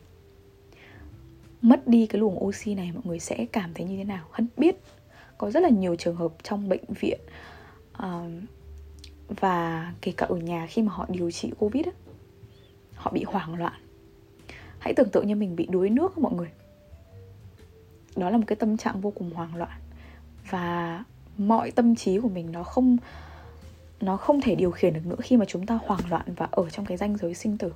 mất 1.62 1.88
đi 1.88 2.06
cái 2.06 2.20
luồng 2.20 2.44
oxy 2.44 2.74
này 2.74 2.90
mọi 2.94 3.02
người 3.04 3.18
sẽ 3.18 3.46
cảm 3.52 3.74
thấy 3.74 3.86
như 3.86 3.96
thế 3.96 4.04
nào? 4.04 4.24
Hân 4.30 4.48
biết 4.56 4.76
có 5.38 5.50
rất 5.50 5.60
là 5.60 5.68
nhiều 5.68 5.96
trường 5.96 6.16
hợp 6.16 6.32
trong 6.42 6.68
bệnh 6.68 6.84
viện 7.00 7.20
uh, 7.98 8.06
và 9.28 9.92
kể 10.00 10.12
cả 10.16 10.26
ở 10.26 10.36
nhà 10.36 10.66
khi 10.66 10.82
mà 10.82 10.92
họ 10.92 11.06
điều 11.08 11.30
trị 11.30 11.50
covid 11.58 11.86
họ 12.94 13.10
bị 13.14 13.24
hoảng 13.24 13.54
loạn. 13.54 13.80
Hãy 14.78 14.94
tưởng 14.96 15.10
tượng 15.10 15.26
như 15.26 15.36
mình 15.36 15.56
bị 15.56 15.66
đuối 15.66 15.90
nước 15.90 16.18
mọi 16.18 16.32
người 16.32 16.48
đó 18.16 18.30
là 18.30 18.36
một 18.38 18.44
cái 18.46 18.56
tâm 18.56 18.76
trạng 18.76 19.00
vô 19.00 19.10
cùng 19.10 19.30
hoảng 19.30 19.56
loạn. 19.56 19.80
Và 20.50 21.04
mọi 21.38 21.70
tâm 21.70 21.96
trí 21.96 22.18
của 22.18 22.28
mình 22.28 22.52
nó 22.52 22.62
không 22.62 22.96
nó 24.00 24.16
không 24.16 24.40
thể 24.40 24.54
điều 24.54 24.70
khiển 24.70 24.94
được 24.94 25.06
nữa 25.06 25.16
khi 25.22 25.36
mà 25.36 25.44
chúng 25.44 25.66
ta 25.66 25.78
hoảng 25.86 26.10
loạn 26.10 26.24
và 26.36 26.48
ở 26.50 26.70
trong 26.70 26.86
cái 26.86 26.96
ranh 26.96 27.16
giới 27.16 27.34
sinh 27.34 27.58
tử. 27.58 27.72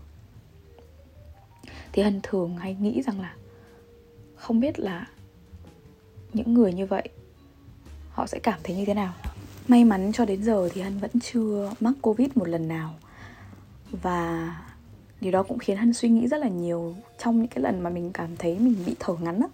Thì 1.92 2.02
hân 2.02 2.20
thường 2.22 2.56
hay 2.56 2.74
nghĩ 2.74 3.02
rằng 3.02 3.20
là 3.20 3.34
không 4.36 4.60
biết 4.60 4.80
là 4.80 5.06
những 6.32 6.54
người 6.54 6.72
như 6.72 6.86
vậy, 6.86 7.08
họ 8.10 8.26
sẽ 8.26 8.38
cảm 8.38 8.60
thấy 8.62 8.76
như 8.76 8.84
thế 8.84 8.94
nào. 8.94 9.14
May 9.68 9.84
mắn 9.84 10.12
cho 10.12 10.24
đến 10.24 10.42
giờ 10.42 10.68
thì 10.72 10.80
hân 10.80 10.98
vẫn 10.98 11.10
chưa 11.20 11.72
mắc 11.80 11.94
covid 12.02 12.28
một 12.34 12.48
lần 12.48 12.68
nào. 12.68 12.94
Và 13.90 14.56
điều 15.20 15.32
đó 15.32 15.42
cũng 15.42 15.58
khiến 15.58 15.76
hân 15.76 15.94
suy 15.94 16.08
nghĩ 16.08 16.28
rất 16.28 16.38
là 16.38 16.48
nhiều 16.48 16.94
trong 17.18 17.38
những 17.38 17.48
cái 17.48 17.62
lần 17.62 17.80
mà 17.80 17.90
mình 17.90 18.10
cảm 18.12 18.36
thấy 18.36 18.58
mình 18.58 18.76
bị 18.86 18.96
thở 19.00 19.14
ngắn 19.20 19.40
á 19.40 19.48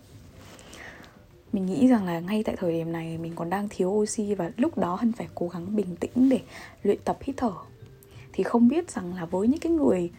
mình 1.52 1.66
nghĩ 1.66 1.88
rằng 1.88 2.06
là 2.06 2.20
ngay 2.20 2.42
tại 2.42 2.56
thời 2.56 2.72
điểm 2.72 2.92
này 2.92 3.18
mình 3.18 3.32
còn 3.34 3.50
đang 3.50 3.68
thiếu 3.68 3.88
oxy 3.88 4.34
và 4.34 4.50
lúc 4.56 4.78
đó 4.78 4.94
hân 4.94 5.12
phải 5.12 5.28
cố 5.34 5.48
gắng 5.48 5.76
bình 5.76 5.96
tĩnh 6.00 6.28
để 6.28 6.40
luyện 6.82 6.98
tập 7.04 7.18
hít 7.20 7.36
thở. 7.36 7.52
Thì 8.32 8.44
không 8.44 8.68
biết 8.68 8.90
rằng 8.90 9.14
là 9.14 9.24
với 9.24 9.48
những 9.48 9.60
cái 9.60 9.72
người 9.72 10.10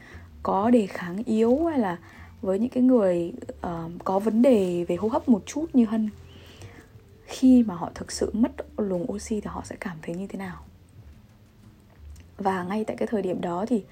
có 0.43 0.69
đề 0.69 0.87
kháng 0.87 1.23
yếu 1.23 1.65
hay 1.65 1.79
là 1.79 1.97
với 2.41 2.59
những 2.59 2.69
cái 2.69 2.83
người 2.83 3.33
uh, 3.51 3.91
có 4.03 4.19
vấn 4.19 4.41
đề 4.41 4.85
về 4.87 4.95
hô 4.95 5.07
hấp 5.07 5.29
một 5.29 5.43
chút 5.45 5.65
như 5.73 5.85
hân 5.85 6.09
khi 7.25 7.63
mà 7.63 7.75
họ 7.75 7.91
thực 7.95 8.11
sự 8.11 8.31
mất 8.33 8.51
luồng 8.77 9.11
oxy 9.11 9.41
thì 9.41 9.47
họ 9.47 9.61
sẽ 9.65 9.75
cảm 9.79 9.97
thấy 10.01 10.15
như 10.15 10.27
thế 10.27 10.39
nào? 10.39 10.57
Và 12.37 12.63
ngay 12.63 12.83
tại 12.83 12.97
cái 12.97 13.07
thời 13.07 13.21
điểm 13.21 13.41
đó 13.41 13.65
thì 13.67 13.83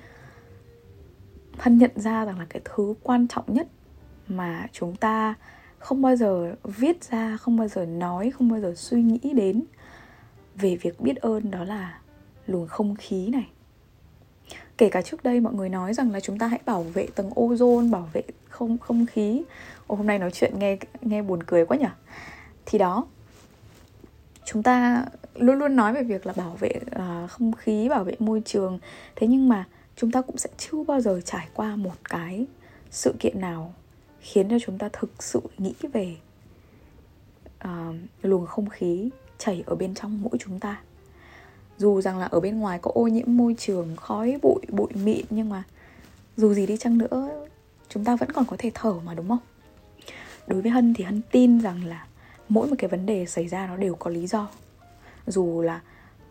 hân 1.58 1.78
nhận 1.78 1.92
ra 1.96 2.26
rằng 2.26 2.40
là 2.40 2.46
cái 2.50 2.62
thứ 2.66 2.94
quan 3.04 3.28
trọng 3.28 3.54
nhất 3.54 3.68
mà 4.28 4.68
chúng 4.72 4.96
ta 4.96 5.36
không 5.82 6.02
bao 6.02 6.16
giờ 6.16 6.56
viết 6.64 7.04
ra 7.12 7.38
không 7.38 7.58
bao 7.58 7.68
giờ 7.68 7.86
nói 7.86 8.32
không 8.32 8.50
bao 8.50 8.60
giờ 8.60 8.74
suy 8.76 9.02
nghĩ 9.02 9.34
đến 9.34 9.64
về 10.56 10.76
việc 10.76 11.00
biết 11.00 11.16
ơn 11.16 11.52
đó 11.52 11.64
là 11.64 12.00
luồng 12.48 12.68
không 12.68 12.96
khí 12.96 13.28
này. 13.28 13.48
Kể 14.78 14.90
cả 14.90 15.02
trước 15.02 15.24
đây 15.24 15.40
mọi 15.40 15.54
người 15.54 15.70
nói 15.70 15.94
rằng 15.94 16.12
là 16.12 16.20
chúng 16.20 16.38
ta 16.38 16.48
hãy 16.48 16.60
bảo 16.66 16.84
vệ 16.84 17.08
tầng 17.16 17.30
ozone 17.30 17.92
bảo 17.92 18.10
vệ 18.14 18.22
không 18.50 18.78
không 18.78 19.06
khí. 19.06 19.44
Ồ, 19.88 19.96
hôm 19.96 20.08
nay 20.08 20.20
nói 20.20 20.32
chuyện 20.34 20.60
nghe 20.60 20.78
nghe 21.02 21.22
buồn 21.22 21.44
cười 21.44 21.66
quá 21.66 21.78
nhỉ? 21.78 21.86
Thì 22.66 22.78
đó 22.80 23.08
chúng 24.46 24.64
ta 24.64 25.06
luôn 25.36 25.60
luôn 25.60 25.76
nói 25.76 25.94
về 25.94 26.04
việc 26.04 26.26
là 26.26 26.34
bảo 26.34 26.58
vệ 26.60 26.74
uh, 26.96 27.32
không 27.32 27.52
khí 27.52 27.90
bảo 27.90 28.04
vệ 28.04 28.16
môi 28.20 28.42
trường. 28.46 28.80
Thế 29.16 29.28
nhưng 29.28 29.50
mà 29.50 29.66
chúng 29.96 30.12
ta 30.12 30.22
cũng 30.22 30.38
sẽ 30.38 30.50
chưa 30.58 30.84
bao 30.84 31.02
giờ 31.02 31.22
trải 31.26 31.48
qua 31.54 31.76
một 31.76 31.96
cái 32.04 32.46
sự 32.92 33.14
kiện 33.20 33.42
nào 33.42 33.74
khiến 34.22 34.50
cho 34.50 34.58
chúng 34.60 34.78
ta 34.78 34.90
thực 34.94 35.24
sự 35.24 35.42
nghĩ 35.58 35.74
về 35.94 36.16
uh, 37.64 37.96
luồng 38.22 38.46
không 38.46 38.70
khí 38.70 39.10
chảy 39.38 39.64
ở 39.66 39.76
bên 39.76 39.96
trong 39.96 40.22
mỗi 40.22 40.38
chúng 40.40 40.60
ta. 40.60 40.82
Dù 41.78 42.02
rằng 42.02 42.20
là 42.20 42.26
ở 42.26 42.40
bên 42.40 42.60
ngoài 42.60 42.80
có 42.82 42.92
ô 42.94 43.08
nhiễm 43.08 43.38
môi 43.38 43.56
trường 43.60 43.96
khói 43.96 44.40
bụi 44.42 44.62
bụi 44.70 44.90
mịn 44.94 45.26
nhưng 45.30 45.50
mà 45.50 45.64
dù 46.38 46.54
gì 46.54 46.66
đi 46.66 46.78
chăng 46.78 46.98
nữa 46.98 47.46
chúng 47.90 48.06
ta 48.06 48.16
vẫn 48.16 48.32
còn 48.32 48.46
có 48.46 48.56
thể 48.60 48.72
thở 48.74 48.94
mà 48.94 49.14
đúng 49.14 49.28
không? 49.30 49.40
Đối 50.48 50.62
với 50.62 50.72
hân 50.72 50.94
thì 50.94 51.04
hân 51.04 51.22
tin 51.32 51.62
rằng 51.62 51.86
là 51.86 52.06
mỗi 52.50 52.68
một 52.68 52.76
cái 52.78 52.90
vấn 52.90 53.06
đề 53.06 53.26
xảy 53.26 53.48
ra 53.48 53.68
nó 53.68 53.78
đều 53.78 53.96
có 53.96 54.12
lý 54.12 54.28
do. 54.28 54.50
Dù 55.28 55.62
là 55.62 55.82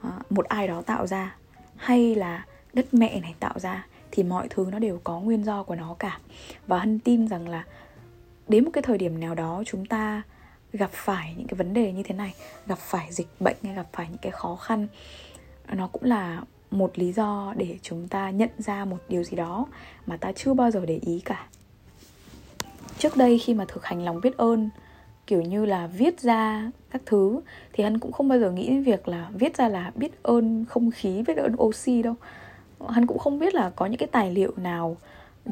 uh, 0.06 0.32
một 0.32 0.46
ai 0.46 0.68
đó 0.68 0.82
tạo 0.82 1.06
ra 1.06 1.36
hay 1.76 2.14
là 2.14 2.46
đất 2.72 2.94
mẹ 2.94 3.20
này 3.20 3.34
tạo 3.40 3.58
ra 3.58 3.86
thì 4.10 4.22
mọi 4.22 4.48
thứ 4.50 4.68
nó 4.72 4.78
đều 4.78 5.00
có 5.04 5.20
nguyên 5.20 5.44
do 5.44 5.62
của 5.62 5.74
nó 5.74 5.96
cả. 5.98 6.18
Và 6.66 6.78
hân 6.78 6.98
tin 6.98 7.28
rằng 7.28 7.48
là 7.48 7.64
đến 8.48 8.64
một 8.64 8.70
cái 8.72 8.82
thời 8.82 8.98
điểm 8.98 9.20
nào 9.20 9.34
đó 9.34 9.62
chúng 9.66 9.86
ta 9.86 10.22
gặp 10.72 10.90
phải 10.92 11.34
những 11.38 11.46
cái 11.46 11.54
vấn 11.54 11.74
đề 11.74 11.92
như 11.92 12.02
thế 12.02 12.14
này, 12.14 12.34
gặp 12.66 12.78
phải 12.78 13.08
dịch 13.10 13.28
bệnh 13.40 13.56
hay 13.62 13.74
gặp 13.74 13.86
phải 13.92 14.06
những 14.08 14.18
cái 14.18 14.32
khó 14.32 14.56
khăn, 14.56 14.86
nó 15.72 15.86
cũng 15.86 16.04
là 16.04 16.42
một 16.70 16.98
lý 16.98 17.12
do 17.12 17.54
để 17.56 17.78
chúng 17.82 18.08
ta 18.08 18.30
nhận 18.30 18.50
ra 18.58 18.84
một 18.84 18.98
điều 19.08 19.24
gì 19.24 19.36
đó 19.36 19.66
mà 20.06 20.16
ta 20.16 20.32
chưa 20.32 20.54
bao 20.54 20.70
giờ 20.70 20.86
để 20.86 20.98
ý 21.02 21.20
cả. 21.24 21.46
Trước 22.98 23.16
đây 23.16 23.38
khi 23.38 23.54
mà 23.54 23.64
thực 23.68 23.84
hành 23.84 24.04
lòng 24.04 24.20
biết 24.20 24.36
ơn, 24.36 24.70
kiểu 25.26 25.42
như 25.42 25.64
là 25.64 25.86
viết 25.86 26.20
ra 26.20 26.70
các 26.90 27.02
thứ, 27.06 27.40
thì 27.72 27.84
hắn 27.84 27.98
cũng 27.98 28.12
không 28.12 28.28
bao 28.28 28.38
giờ 28.38 28.50
nghĩ 28.50 28.68
đến 28.68 28.82
việc 28.82 29.08
là 29.08 29.30
viết 29.32 29.56
ra 29.56 29.68
là 29.68 29.92
biết 29.94 30.22
ơn 30.22 30.64
không 30.68 30.90
khí, 30.90 31.22
biết 31.26 31.36
ơn 31.36 31.54
oxy 31.62 32.02
đâu 32.02 32.14
hắn 32.88 33.06
cũng 33.06 33.18
không 33.18 33.38
biết 33.38 33.54
là 33.54 33.70
có 33.70 33.86
những 33.86 33.98
cái 33.98 34.08
tài 34.12 34.30
liệu 34.30 34.52
nào 34.56 34.96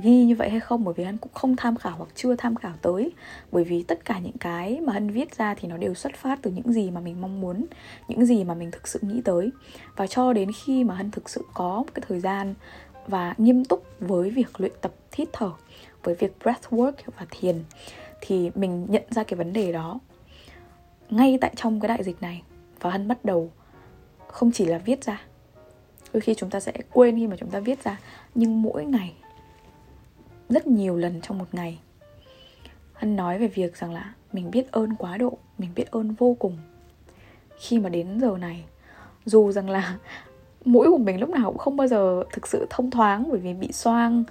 ghi 0.03 0.25
như 0.25 0.37
vậy 0.37 0.51
hay 0.51 0.61
không, 0.61 0.85
bởi 0.85 0.95
vì 0.95 1.05
hắn 1.05 1.19
cũng 1.19 1.33
không 1.35 1.57
tham 1.57 1.77
khảo 1.77 1.95
hoặc 1.97 2.09
chưa 2.15 2.37
tham 2.37 2.55
khảo 2.55 2.73
tới. 2.83 3.13
Bởi 3.53 3.65
vì 3.65 3.83
tất 3.83 4.05
cả 4.05 4.19
những 4.19 4.39
cái 4.41 4.81
mà 4.81 4.93
hân 4.93 5.11
viết 5.11 5.39
ra 5.39 5.55
thì 5.55 5.69
nó 5.69 5.77
đều 5.77 5.95
xuất 5.95 6.15
phát 6.15 6.39
từ 6.43 6.51
những 6.51 6.73
gì 6.73 6.91
mà 6.91 7.01
mình 7.01 7.21
mong 7.21 7.41
muốn, 7.41 7.67
những 8.09 8.27
gì 8.27 8.45
mà 8.45 8.55
mình 8.55 8.71
thực 8.71 8.89
sự 8.89 8.99
nghĩ 9.03 9.21
tới. 9.25 9.51
Và 9.97 10.07
cho 10.07 10.33
đến 10.33 10.51
khi 10.65 10.85
mà 10.85 10.95
hân 10.95 11.11
thực 11.11 11.29
sự 11.29 11.45
có 11.55 11.77
một 11.77 11.95
cái 11.95 12.05
thời 12.09 12.21
gian 12.21 12.55
và 13.07 13.35
nghiêm 13.39 13.65
túc 13.65 13.85
với 14.01 14.31
việc 14.31 14.61
luyện 14.61 14.73
tập 14.81 14.93
hít 15.13 15.29
thở, 15.33 15.51
với 16.05 16.15
việc 16.15 16.37
breathwork 16.43 16.93
và 17.19 17.27
thiền, 17.31 17.65
thì 18.21 18.51
mình 18.55 18.87
nhận 18.89 19.03
ra 19.11 19.25
cái 19.25 19.37
vấn 19.37 19.53
đề 19.53 19.73
đó 19.73 19.99
ngay 21.11 21.39
tại 21.41 21.53
trong 21.57 21.81
cái 21.81 21.89
đại 21.89 22.05
dịch 22.05 22.23
này. 22.23 22.43
Và 22.81 22.91
hân 22.91 23.09
bắt 23.09 23.25
đầu 23.25 23.51
không 24.27 24.51
chỉ 24.53 24.65
là 24.65 24.79
viết 24.79 25.05
ra 25.05 25.23
đôi 26.13 26.21
khi 26.21 26.35
chúng 26.35 26.51
ta 26.51 26.61
sẽ 26.61 26.73
quên 26.93 27.17
khi 27.17 27.27
mà 27.27 27.37
chúng 27.37 27.51
ta 27.51 27.61
viết 27.61 27.85
ra. 27.85 28.01
Nhưng 28.35 28.63
mỗi 28.63 28.85
ngày 28.85 29.15
rất 30.49 30.67
nhiều 30.67 30.97
lần 30.97 31.21
trong 31.21 31.39
một 31.39 31.47
ngày 31.53 31.79
hân 32.93 33.17
nói 33.17 33.39
về 33.39 33.47
việc 33.47 33.77
rằng 33.77 33.95
là 33.95 34.13
mình 34.33 34.51
biết 34.51 34.73
ơn 34.73 34.95
quá 34.95 35.17
độ 35.17 35.39
mình 35.59 35.71
biết 35.75 35.91
ơn 35.91 36.13
vô 36.13 36.37
cùng. 36.39 36.59
Khi 37.59 37.79
mà 37.79 37.89
đến 37.89 38.21
giờ 38.21 38.37
này 38.41 38.65
dù 39.25 39.53
rằng 39.53 39.71
là 39.71 39.99
mũi 40.65 40.91
của 40.91 40.99
mình 40.99 41.21
lúc 41.21 41.31
nào 41.31 41.45
cũng 41.45 41.59
không 41.59 41.77
bao 41.77 41.89
giờ 41.89 42.23
thực 42.33 42.47
sự 42.47 42.67
thông 42.71 42.91
thoáng 42.91 43.29
bởi 43.31 43.41
vì 43.41 43.55
bị 43.55 43.73
xoang 43.73 44.25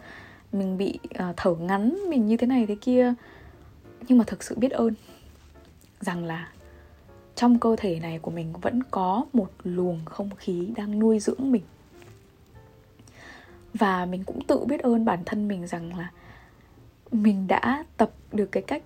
mình 0.51 0.77
bị 0.77 0.99
uh, 1.29 1.37
thở 1.37 1.55
ngắn 1.55 1.97
mình 2.09 2.27
như 2.27 2.37
thế 2.37 2.47
này 2.47 2.65
thế 2.67 2.75
kia 2.81 3.13
nhưng 4.07 4.17
mà 4.17 4.23
thực 4.27 4.43
sự 4.43 4.55
biết 4.55 4.71
ơn 4.71 4.93
rằng 6.01 6.25
là 6.25 6.47
trong 7.37 7.59
cơ 7.59 7.75
thể 7.79 7.99
này 7.99 8.19
của 8.19 8.31
mình 8.31 8.53
vẫn 8.61 8.83
có 8.91 9.25
một 9.33 9.49
luồng 9.63 9.99
không 10.05 10.29
khí 10.35 10.73
đang 10.75 10.99
nuôi 10.99 11.19
dưỡng 11.19 11.51
mình. 11.51 11.63
Và 13.73 14.05
mình 14.05 14.23
cũng 14.23 14.39
tự 14.47 14.65
biết 14.65 14.81
ơn 14.81 15.05
bản 15.05 15.19
thân 15.25 15.47
mình 15.47 15.67
rằng 15.67 15.97
là 15.97 16.11
mình 17.11 17.47
đã 17.47 17.85
tập 17.97 18.11
được 18.31 18.45
cái 18.51 18.63
cách 18.63 18.83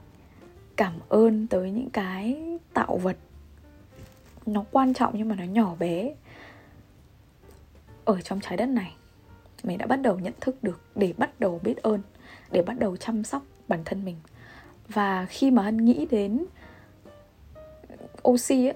cảm 0.75 0.93
ơn 1.09 1.47
tới 1.47 1.71
những 1.71 1.89
cái 1.89 2.43
tạo 2.73 2.97
vật. 2.97 3.17
Nó 4.45 4.65
quan 4.71 4.93
trọng 4.93 5.13
nhưng 5.17 5.29
mà 5.29 5.35
nó 5.35 5.43
nhỏ 5.43 5.75
bé. 5.79 6.13
Ở 8.05 8.21
trong 8.21 8.39
trái 8.41 8.57
đất 8.57 8.69
này, 8.69 8.95
mình 9.63 9.77
đã 9.77 9.85
bắt 9.85 10.01
đầu 10.01 10.19
nhận 10.19 10.33
thức 10.41 10.63
được 10.63 10.81
để 10.95 11.13
bắt 11.17 11.39
đầu 11.39 11.59
biết 11.63 11.77
ơn, 11.77 12.01
để 12.51 12.61
bắt 12.61 12.79
đầu 12.79 12.97
chăm 12.97 13.23
sóc 13.23 13.43
bản 13.67 13.81
thân 13.85 14.05
mình. 14.05 14.15
Và 14.87 15.25
khi 15.25 15.51
mà 15.51 15.63
hân 15.63 15.85
nghĩ 15.85 16.07
đến 16.11 16.45
oxy 18.27 18.65
ấy 18.65 18.73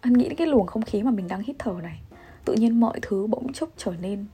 anh 0.00 0.12
nghĩ 0.12 0.24
đến 0.24 0.34
cái 0.34 0.46
luồng 0.46 0.66
không 0.66 0.82
khí 0.82 1.02
mà 1.02 1.10
mình 1.10 1.28
đang 1.28 1.42
hít 1.42 1.56
thở 1.58 1.74
này, 1.82 2.00
tự 2.44 2.54
nhiên 2.54 2.80
mọi 2.80 2.98
thứ 3.02 3.26
bỗng 3.26 3.52
chốc 3.52 3.68
trở 3.76 3.92
nên 4.02 4.26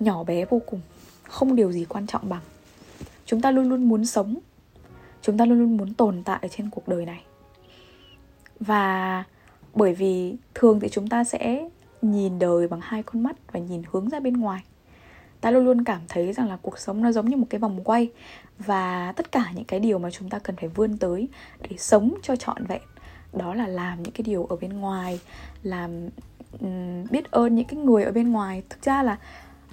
nhỏ 0.00 0.24
bé 0.24 0.44
vô 0.44 0.62
cùng, 0.66 0.80
không 1.22 1.56
điều 1.56 1.72
gì 1.72 1.84
quan 1.84 2.06
trọng 2.06 2.28
bằng. 2.28 2.42
Chúng 3.26 3.40
ta 3.40 3.50
luôn 3.50 3.68
luôn 3.68 3.88
muốn 3.88 4.04
sống, 4.04 4.38
chúng 5.22 5.38
ta 5.38 5.44
luôn 5.44 5.58
luôn 5.58 5.76
muốn 5.76 5.94
tồn 5.94 6.22
tại 6.24 6.48
trên 6.56 6.70
cuộc 6.70 6.88
đời 6.88 7.06
này. 7.06 7.22
Và 8.60 9.24
bởi 9.74 9.94
vì 9.94 10.36
thường 10.54 10.80
thì 10.80 10.88
chúng 10.88 11.08
ta 11.08 11.24
sẽ 11.24 11.68
nhìn 12.02 12.38
đời 12.38 12.68
bằng 12.68 12.80
hai 12.82 13.02
con 13.02 13.22
mắt 13.22 13.36
và 13.52 13.60
nhìn 13.60 13.82
hướng 13.92 14.08
ra 14.08 14.20
bên 14.20 14.34
ngoài. 14.34 14.62
Ta 15.40 15.50
luôn 15.50 15.64
luôn 15.64 15.84
cảm 15.84 16.00
thấy 16.08 16.32
rằng 16.32 16.48
là 16.48 16.58
cuộc 16.62 16.78
sống 16.78 17.02
nó 17.02 17.12
giống 17.12 17.28
như 17.28 17.36
một 17.36 17.46
cái 17.50 17.58
vòng 17.58 17.84
quay 17.84 18.10
và 18.58 19.12
tất 19.16 19.32
cả 19.32 19.52
những 19.54 19.64
cái 19.64 19.80
điều 19.80 19.98
mà 19.98 20.10
chúng 20.10 20.28
ta 20.28 20.38
cần 20.38 20.56
phải 20.56 20.68
vươn 20.68 20.98
tới 20.98 21.28
để 21.68 21.76
sống 21.78 22.14
cho 22.22 22.36
trọn 22.36 22.64
vẹn 22.64 22.82
đó 23.32 23.54
là 23.54 23.66
làm 23.66 24.02
những 24.02 24.12
cái 24.12 24.22
điều 24.22 24.44
ở 24.44 24.56
bên 24.56 24.80
ngoài 24.80 25.20
làm 25.62 26.08
um, 26.60 27.04
biết 27.10 27.30
ơn 27.30 27.54
những 27.54 27.66
cái 27.66 27.80
người 27.80 28.04
ở 28.04 28.12
bên 28.12 28.32
ngoài. 28.32 28.62
Thực 28.68 28.82
ra 28.82 29.02
là 29.02 29.18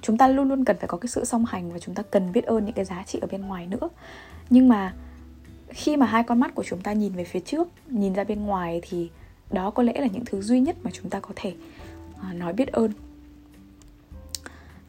chúng 0.01 0.17
ta 0.17 0.27
luôn 0.27 0.49
luôn 0.49 0.65
cần 0.65 0.77
phải 0.77 0.87
có 0.87 0.97
cái 0.97 1.07
sự 1.07 1.25
song 1.25 1.45
hành 1.45 1.71
và 1.71 1.79
chúng 1.79 1.95
ta 1.95 2.03
cần 2.03 2.31
biết 2.31 2.45
ơn 2.45 2.65
những 2.65 2.73
cái 2.73 2.85
giá 2.85 3.03
trị 3.03 3.19
ở 3.21 3.27
bên 3.31 3.41
ngoài 3.41 3.67
nữa. 3.67 3.89
Nhưng 4.49 4.69
mà 4.69 4.93
khi 5.69 5.97
mà 5.97 6.05
hai 6.05 6.23
con 6.23 6.39
mắt 6.39 6.55
của 6.55 6.63
chúng 6.63 6.81
ta 6.81 6.93
nhìn 6.93 7.13
về 7.13 7.23
phía 7.23 7.39
trước 7.39 7.67
nhìn 7.87 8.13
ra 8.13 8.23
bên 8.23 8.45
ngoài 8.45 8.81
thì 8.89 9.09
đó 9.51 9.71
có 9.71 9.83
lẽ 9.83 9.93
là 10.01 10.07
những 10.07 10.25
thứ 10.25 10.41
duy 10.41 10.59
nhất 10.59 10.75
mà 10.83 10.91
chúng 10.93 11.09
ta 11.09 11.19
có 11.19 11.29
thể 11.35 11.53
uh, 12.29 12.35
nói 12.35 12.53
biết 12.53 12.71
ơn. 12.71 12.91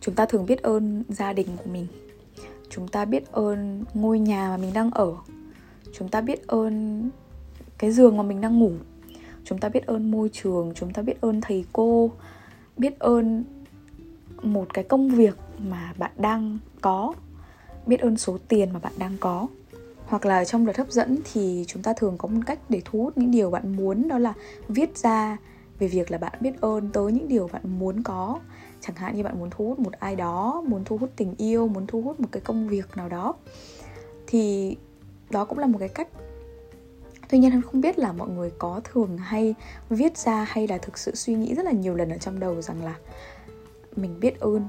Chúng 0.01 0.15
ta 0.15 0.27
thường 0.27 0.47
biết 0.47 0.63
ơn 0.63 1.05
gia 1.09 1.33
đình 1.33 1.47
của 1.57 1.71
mình. 1.71 1.87
Chúng 2.71 2.89
ta 2.89 3.05
biết 3.05 3.33
ơn 3.33 3.85
ngôi 3.95 4.19
nhà 4.19 4.49
mà 4.49 4.57
mình 4.57 4.73
đang 4.73 4.91
ở. 4.91 5.13
Chúng 5.99 6.09
ta 6.09 6.21
biết 6.21 6.47
ơn 6.47 7.11
cái 7.81 7.93
giường 7.93 8.17
mà 8.17 8.23
mình 8.23 8.41
đang 8.41 8.59
ngủ. 8.59 8.73
Chúng 9.45 9.59
ta 9.59 9.69
biết 9.69 9.87
ơn 9.87 10.11
môi 10.11 10.29
trường, 10.33 10.73
chúng 10.75 10.93
ta 10.93 11.03
biết 11.03 11.21
ơn 11.21 11.41
thầy 11.41 11.65
cô, 11.73 12.11
biết 12.77 12.99
ơn 12.99 13.45
một 14.43 14.75
cái 14.75 14.85
công 14.85 15.11
việc 15.11 15.35
mà 15.59 15.93
bạn 15.99 16.11
đang 16.17 16.59
có, 16.81 17.15
biết 17.87 18.01
ơn 18.01 18.17
số 18.17 18.39
tiền 18.49 18.73
mà 18.73 18.79
bạn 18.79 18.93
đang 18.99 19.17
có. 19.21 19.47
Hoặc 20.07 20.27
là 20.27 20.45
trong 20.45 20.65
luật 20.65 20.77
hấp 20.77 20.91
dẫn 20.91 21.19
thì 21.33 21.65
chúng 21.67 21.83
ta 21.83 21.93
thường 21.93 22.19
có 22.19 22.29
một 22.29 22.41
cách 22.47 22.59
để 22.69 22.83
thu 22.85 23.03
hút 23.03 23.19
những 23.19 23.31
điều 23.31 23.51
bạn 23.51 23.77
muốn, 23.77 24.09
đó 24.09 24.19
là 24.19 24.33
viết 24.69 24.99
ra 24.99 25.37
về 25.79 25.89
việc 25.89 26.11
là 26.11 26.19
bạn 26.19 26.33
biết 26.41 26.61
ơn 26.61 26.91
tới 26.93 27.13
những 27.13 27.29
điều 27.29 27.49
bạn 27.53 27.63
muốn 27.79 28.03
có. 28.03 28.39
Chẳng 28.81 28.97
hạn 28.97 29.17
như 29.17 29.23
bạn 29.23 29.39
muốn 29.39 29.51
thu 29.51 29.69
hút 29.69 29.79
một 29.79 29.93
ai 29.93 30.17
đó, 30.17 30.63
muốn 30.67 30.85
thu 30.85 30.99
hút 30.99 31.11
tình 31.17 31.35
yêu, 31.39 31.69
muốn 31.69 31.87
thu 31.87 32.03
hút 32.03 32.21
một 32.21 32.29
cái 32.33 32.41
công 32.41 32.69
việc 32.69 32.97
nào 32.97 33.09
đó. 33.09 33.35
Thì 34.27 34.77
đó 35.31 35.45
cũng 35.45 35.59
là 35.59 35.67
một 35.67 35.79
cái 35.79 35.89
cách 35.89 36.09
tuy 37.31 37.39
nhiên 37.39 37.63
không 37.63 37.81
biết 37.81 37.99
là 37.99 38.13
mọi 38.13 38.29
người 38.29 38.51
có 38.59 38.81
thường 38.85 39.19
hay 39.19 39.55
viết 39.89 40.19
ra 40.19 40.45
hay 40.49 40.67
là 40.67 40.79
thực 40.79 40.99
sự 40.99 41.15
suy 41.15 41.35
nghĩ 41.35 41.55
rất 41.55 41.65
là 41.65 41.73
nhiều 41.73 41.95
lần 41.95 42.11
ở 42.11 42.19
trong 42.19 42.41
đầu 42.41 42.63
rằng 42.63 42.85
là 42.85 42.95
mình 43.97 44.21
biết 44.21 44.41
ơn 44.41 44.65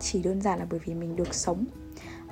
chỉ 0.00 0.22
đơn 0.22 0.40
giản 0.40 0.58
là 0.58 0.66
bởi 0.70 0.80
vì 0.84 0.94
mình 0.94 1.16
được 1.16 1.34
sống. 1.34 1.64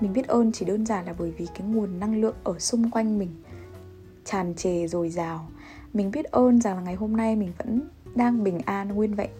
Mình 0.00 0.12
biết 0.12 0.28
ơn 0.28 0.52
chỉ 0.52 0.64
đơn 0.64 0.86
giản 0.86 1.06
là 1.06 1.14
bởi 1.18 1.30
vì 1.30 1.46
cái 1.46 1.66
nguồn 1.66 2.00
năng 2.00 2.20
lượng 2.20 2.34
ở 2.44 2.58
xung 2.58 2.90
quanh 2.90 3.18
mình 3.18 3.30
tràn 4.24 4.54
trề 4.54 4.86
dồi 4.88 5.10
dào. 5.10 5.48
Mình 5.92 6.10
biết 6.10 6.24
ơn 6.24 6.60
rằng 6.60 6.76
là 6.76 6.82
ngày 6.82 6.94
hôm 6.94 7.16
nay 7.16 7.36
mình 7.36 7.52
vẫn 7.58 7.80
đang 8.14 8.44
bình 8.44 8.60
an, 8.64 8.88
nguyên 8.88 9.14
vẹn. 9.14 9.30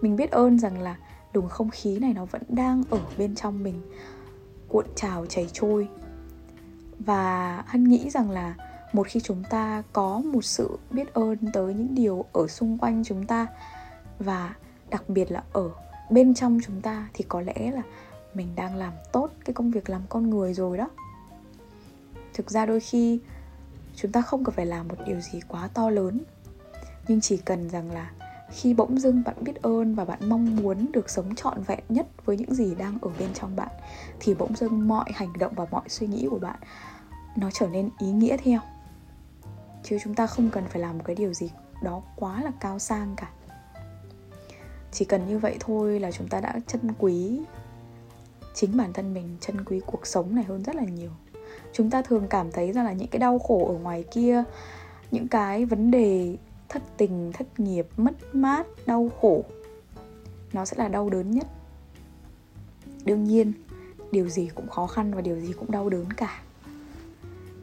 Mình 0.00 0.16
biết 0.16 0.30
ơn 0.30 0.58
rằng 0.58 0.80
là 0.80 0.96
luồng 1.32 1.48
không 1.48 1.70
khí 1.70 1.98
này 1.98 2.12
nó 2.12 2.24
vẫn 2.24 2.42
đang 2.48 2.82
ở 2.90 3.00
bên 3.18 3.34
trong 3.34 3.62
mình, 3.62 3.80
cuộn 4.68 4.84
trào 4.96 5.26
chảy 5.26 5.48
trôi. 5.52 5.88
Và 6.98 7.62
hân 7.66 7.84
nghĩ 7.84 8.10
rằng 8.10 8.30
là 8.30 8.54
một 8.96 9.06
khi 9.06 9.20
chúng 9.20 9.44
ta 9.50 9.82
có 9.92 10.18
một 10.18 10.44
sự 10.44 10.78
biết 10.90 11.14
ơn 11.14 11.36
tới 11.52 11.74
những 11.74 11.94
điều 11.94 12.24
ở 12.32 12.46
xung 12.46 12.78
quanh 12.78 13.04
chúng 13.04 13.26
ta 13.26 13.46
và 14.18 14.54
đặc 14.90 15.08
biệt 15.08 15.32
là 15.32 15.42
ở 15.52 15.70
bên 16.10 16.34
trong 16.34 16.58
chúng 16.66 16.80
ta, 16.80 17.08
thì 17.14 17.24
có 17.28 17.40
lẽ 17.40 17.70
là 17.74 17.82
mình 18.34 18.48
đang 18.56 18.76
làm 18.76 18.92
tốt 19.12 19.30
cái 19.44 19.54
công 19.54 19.70
việc 19.70 19.90
làm 19.90 20.02
con 20.08 20.30
người 20.30 20.54
rồi 20.54 20.78
đó. 20.78 20.90
Thực 22.34 22.50
ra 22.50 22.66
đôi 22.66 22.80
khi 22.80 23.20
chúng 23.96 24.12
ta 24.12 24.22
không 24.22 24.44
cần 24.44 24.54
phải 24.54 24.66
làm 24.66 24.88
một 24.88 24.96
điều 25.06 25.20
gì 25.20 25.40
quá 25.48 25.68
to 25.74 25.90
lớn, 25.90 26.20
nhưng 27.08 27.20
chỉ 27.20 27.36
cần 27.36 27.70
rằng 27.70 27.90
là 27.90 28.10
khi 28.50 28.74
bỗng 28.74 28.98
dưng 28.98 29.22
bạn 29.24 29.36
biết 29.40 29.62
ơn 29.62 29.94
và 29.94 30.04
bạn 30.04 30.28
mong 30.28 30.56
muốn 30.56 30.86
được 30.92 31.10
sống 31.10 31.34
trọn 31.34 31.62
vẹn 31.62 31.80
nhất 31.88 32.06
với 32.24 32.36
những 32.36 32.54
gì 32.54 32.74
đang 32.74 32.98
ở 33.02 33.10
bên 33.18 33.28
trong 33.34 33.56
bạn, 33.56 33.70
thì 34.20 34.34
bỗng 34.34 34.56
dưng 34.56 34.88
mọi 34.88 35.10
hành 35.14 35.32
động 35.38 35.52
và 35.56 35.66
mọi 35.70 35.88
suy 35.88 36.06
nghĩ 36.06 36.28
của 36.30 36.38
bạn 36.38 36.58
nó 37.36 37.50
trở 37.50 37.66
nên 37.66 37.90
ý 37.98 38.12
nghĩa 38.12 38.36
theo 38.36 38.60
chứ 39.88 39.98
chúng 40.04 40.14
ta 40.14 40.26
không 40.26 40.50
cần 40.50 40.64
phải 40.68 40.82
làm 40.82 40.98
một 40.98 41.04
cái 41.06 41.16
điều 41.16 41.32
gì 41.32 41.50
đó 41.82 42.02
quá 42.16 42.42
là 42.42 42.52
cao 42.60 42.78
sang 42.78 43.14
cả. 43.16 43.30
Chỉ 44.92 45.04
cần 45.04 45.28
như 45.28 45.38
vậy 45.38 45.56
thôi 45.60 46.00
là 46.00 46.12
chúng 46.12 46.28
ta 46.28 46.40
đã 46.40 46.60
trân 46.66 46.80
quý 46.98 47.40
chính 48.54 48.76
bản 48.76 48.92
thân 48.92 49.14
mình, 49.14 49.36
trân 49.40 49.64
quý 49.64 49.80
cuộc 49.86 50.06
sống 50.06 50.34
này 50.34 50.44
hơn 50.44 50.62
rất 50.62 50.76
là 50.76 50.84
nhiều. 50.84 51.10
Chúng 51.72 51.90
ta 51.90 52.02
thường 52.02 52.26
cảm 52.30 52.52
thấy 52.52 52.72
rằng 52.72 52.84
là 52.84 52.92
những 52.92 53.08
cái 53.08 53.18
đau 53.18 53.38
khổ 53.38 53.68
ở 53.68 53.74
ngoài 53.74 54.04
kia, 54.10 54.42
những 55.10 55.28
cái 55.28 55.64
vấn 55.64 55.90
đề 55.90 56.36
thất 56.68 56.82
tình, 56.96 57.32
thất 57.32 57.60
nghiệp, 57.60 57.86
mất 57.96 58.34
mát, 58.34 58.66
đau 58.86 59.10
khổ, 59.20 59.44
nó 60.52 60.64
sẽ 60.64 60.76
là 60.76 60.88
đau 60.88 61.10
đớn 61.10 61.30
nhất. 61.30 61.46
Đương 63.04 63.24
nhiên, 63.24 63.52
điều 64.10 64.28
gì 64.28 64.50
cũng 64.54 64.68
khó 64.68 64.86
khăn 64.86 65.14
và 65.14 65.20
điều 65.20 65.40
gì 65.40 65.52
cũng 65.52 65.70
đau 65.70 65.88
đớn 65.88 66.12
cả 66.12 66.42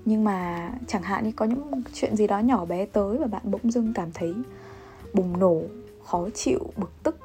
nhưng 0.06 0.24
mà 0.24 0.70
chẳng 0.88 1.02
hạn 1.02 1.24
như 1.24 1.32
có 1.32 1.46
những 1.46 1.84
chuyện 1.94 2.16
gì 2.16 2.28
đó 2.28 2.40
nhỏ 2.40 2.66
bé 2.66 2.86
tới 2.86 3.18
và 3.18 3.28
bạn 3.28 3.42
bỗng 3.52 3.72
dưng 3.72 3.94
cảm 3.94 4.12
thấy 4.14 4.34
bùng 5.14 5.40
nổ, 5.40 5.62
khó 6.04 6.30
chịu, 6.34 6.60
bực 6.78 7.04
tức, 7.04 7.20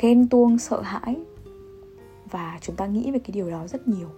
ghen 0.00 0.28
tuông, 0.28 0.58
sợ 0.58 0.80
hãi. 0.80 1.16
Và 2.30 2.58
chúng 2.60 2.76
ta 2.76 2.86
nghĩ 2.86 3.10
về 3.10 3.18
cái 3.18 3.30
điều 3.32 3.50
đó 3.50 3.66
rất 3.66 3.88
nhiều. 3.88 4.08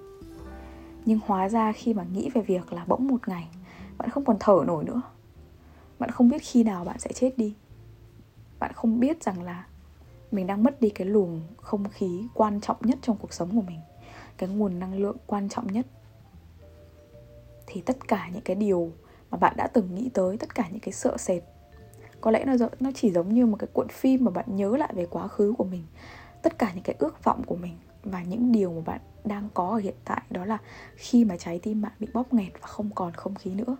Nhưng 1.05 1.19
hóa 1.27 1.49
ra 1.49 1.73
khi 1.73 1.95
mà 1.95 2.05
nghĩ 2.13 2.31
về 2.35 2.43
việc 2.43 2.73
là 2.73 2.85
bỗng 2.87 3.07
một 3.07 3.29
ngày 3.29 3.49
bạn 4.01 4.11
không 4.11 4.25
còn 4.25 4.37
thở 4.41 4.63
nổi 4.67 4.85
nữa, 4.85 5.03
bạn 5.99 6.11
không 6.11 6.29
biết 6.29 6.43
khi 6.43 6.65
nào 6.65 6.85
bạn 6.85 6.99
sẽ 6.99 7.13
chết 7.13 7.39
đi. 7.39 7.55
Bạn 8.59 8.73
không 8.75 9.01
biết 9.01 9.23
rằng 9.23 9.43
là 9.43 9.67
mình 10.33 10.47
đang 10.47 10.63
mất 10.63 10.81
đi 10.81 10.91
cái 10.91 11.07
luồng 11.07 11.41
không 11.57 11.89
khí 11.89 12.25
quan 12.35 12.61
trọng 12.61 12.77
nhất 12.81 12.99
trong 13.03 13.17
cuộc 13.17 13.33
sống 13.33 13.51
của 13.57 13.63
mình, 13.63 13.81
cái 14.37 14.49
nguồn 14.49 14.79
năng 14.79 14.99
lượng 14.99 15.17
quan 15.27 15.49
trọng 15.49 15.73
nhất 15.73 15.87
thì 17.73 17.81
tất 17.81 18.09
cả 18.09 18.29
những 18.33 18.43
cái 18.43 18.57
điều 18.57 18.93
mà 19.31 19.39
bạn 19.39 19.55
đã 19.57 19.67
từng 19.67 19.95
nghĩ 19.95 20.11
tới, 20.15 20.37
tất 20.37 20.55
cả 20.55 20.69
những 20.71 20.81
cái 20.81 20.93
sợ 20.93 21.17
sệt, 21.17 21.43
có 22.21 22.31
lẽ 22.31 22.45
nó 22.45 22.55
nó 22.81 22.91
chỉ 22.95 23.11
giống 23.11 23.35
như 23.35 23.47
một 23.47 23.57
cái 23.57 23.69
cuộn 23.73 23.89
phim 23.89 24.25
mà 24.25 24.31
bạn 24.31 24.57
nhớ 24.57 24.77
lại 24.77 24.93
về 24.95 25.07
quá 25.07 25.29
khứ 25.29 25.55
của 25.59 25.65
mình, 25.65 25.83
tất 26.43 26.59
cả 26.59 26.73
những 26.75 26.85
cái 26.85 26.97
ước 26.99 27.25
vọng 27.25 27.43
của 27.47 27.57
mình 27.57 27.77
và 28.05 28.23
những 28.23 28.53
điều 28.53 28.73
mà 28.73 28.81
bạn 28.81 29.01
đang 29.25 29.49
có 29.55 29.69
ở 29.69 29.77
hiện 29.77 29.95
tại, 30.05 30.23
đó 30.31 30.45
là 30.45 30.59
khi 30.97 31.25
mà 31.25 31.37
trái 31.37 31.59
tim 31.63 31.83
bạn 31.83 31.93
bị 31.99 32.07
bóp 32.15 32.35
nghẹt 32.35 32.53
và 32.61 32.67
không 32.67 32.91
còn 32.95 33.13
không 33.13 33.35
khí 33.35 33.55
nữa. 33.55 33.77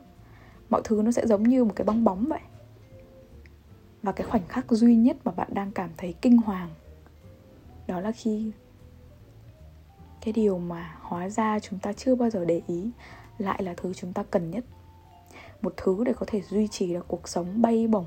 Mọi 0.71 0.81
thứ 0.85 1.03
nó 1.05 1.11
sẽ 1.11 1.27
giống 1.27 1.43
như 1.43 1.65
một 1.65 1.73
cái 1.77 1.85
bong 1.85 2.05
bóng 2.05 2.25
vậy. 2.29 2.41
Và 4.03 4.13
cái 4.13 4.27
khoảnh 4.27 4.49
khắc 4.49 4.71
duy 4.71 4.97
nhất 4.97 5.17
mà 5.25 5.33
bạn 5.33 5.49
đang 5.55 5.73
cảm 5.73 5.91
thấy 5.97 6.15
kinh 6.23 6.37
hoàng, 6.37 6.69
đó 7.87 8.01
là 8.01 8.13
khi 8.13 8.53
cái 10.21 10.33
điều 10.33 10.59
mà 10.59 10.97
hóa 11.01 11.29
ra 11.29 11.59
chúng 11.59 11.79
ta 11.79 11.93
chưa 11.93 12.15
bao 12.15 12.31
giờ 12.31 12.45
để 12.45 12.63
ý 12.67 12.91
lại 13.41 13.63
là 13.63 13.75
thứ 13.77 13.95
chúng 13.95 14.13
ta 14.13 14.23
cần 14.23 14.51
nhất. 14.51 14.65
Một 15.63 15.75
thứ 15.77 16.05
để 16.05 16.13
có 16.13 16.27
thể 16.29 16.43
duy 16.43 16.69
trì 16.69 16.93
được 16.93 17.09
cuộc 17.09 17.29
sống 17.29 17.63
bay 17.63 17.87
bổng, 17.87 18.07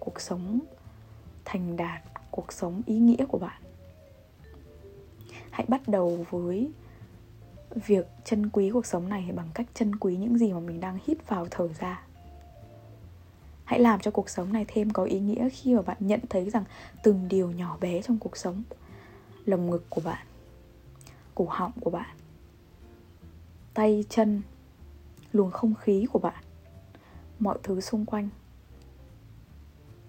cuộc 0.00 0.20
sống 0.20 0.60
thành 1.44 1.76
đạt, 1.76 2.02
cuộc 2.30 2.52
sống 2.52 2.82
ý 2.86 2.98
nghĩa 2.98 3.26
của 3.28 3.38
bạn. 3.38 3.62
Hãy 5.50 5.66
bắt 5.68 5.88
đầu 5.88 6.26
với 6.30 6.70
việc 7.74 8.06
trân 8.24 8.50
quý 8.50 8.70
cuộc 8.70 8.86
sống 8.86 9.08
này 9.08 9.30
bằng 9.34 9.48
cách 9.54 9.66
trân 9.74 9.96
quý 9.96 10.16
những 10.16 10.38
gì 10.38 10.52
mà 10.52 10.60
mình 10.60 10.80
đang 10.80 10.98
hít 11.06 11.28
vào 11.28 11.46
thở 11.50 11.68
ra. 11.80 12.04
Hãy 13.64 13.80
làm 13.80 14.00
cho 14.00 14.10
cuộc 14.10 14.30
sống 14.30 14.52
này 14.52 14.64
thêm 14.68 14.90
có 14.90 15.04
ý 15.04 15.20
nghĩa 15.20 15.48
khi 15.48 15.74
mà 15.74 15.82
bạn 15.82 15.96
nhận 16.00 16.20
thấy 16.30 16.50
rằng 16.50 16.64
từng 17.02 17.28
điều 17.28 17.50
nhỏ 17.50 17.78
bé 17.80 18.02
trong 18.02 18.18
cuộc 18.18 18.36
sống, 18.36 18.62
lồng 19.44 19.70
ngực 19.70 19.86
của 19.88 20.00
bạn, 20.00 20.26
cổ 21.34 21.46
họng 21.48 21.72
của 21.80 21.90
bạn 21.90 22.17
tay 23.78 24.04
chân, 24.08 24.42
luồng 25.32 25.50
không 25.50 25.74
khí 25.74 26.06
của 26.12 26.18
bạn, 26.18 26.44
mọi 27.38 27.58
thứ 27.62 27.80
xung 27.80 28.06
quanh. 28.06 28.28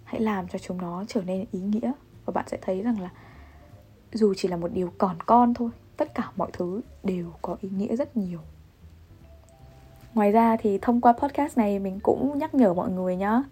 Hãy 0.04 0.22
làm 0.22 0.48
cho 0.48 0.60
chúng 0.60 0.78
nó 0.78 1.04
trở 1.08 1.22
nên 1.22 1.46
ý 1.52 1.60
nghĩa 1.60 1.92
và 2.26 2.32
bạn 2.32 2.46
sẽ 2.48 2.58
thấy 2.62 2.82
rằng 2.82 3.02
là 3.02 3.10
dù 4.14 4.34
chỉ 4.38 4.48
là 4.48 4.58
một 4.58 4.74
điều 4.74 4.94
còn 4.98 5.18
con 5.26 5.54
thôi, 5.54 5.70
tất 5.98 6.14
cả 6.14 6.32
mọi 6.36 6.50
thứ 6.54 6.82
đều 7.04 7.34
có 7.42 7.58
ý 7.62 7.70
nghĩa 7.70 7.96
rất 7.96 8.18
nhiều. 8.18 8.40
Ngoài 10.14 10.32
ra 10.32 10.58
thì 10.60 10.78
thông 10.82 11.02
qua 11.02 11.14
podcast 11.14 11.58
này 11.58 11.80
mình 11.80 12.00
cũng 12.04 12.38
nhắc 12.38 12.56
nhở 12.56 12.74
mọi 12.74 12.92
người 12.92 13.16
nhá. 13.16 13.44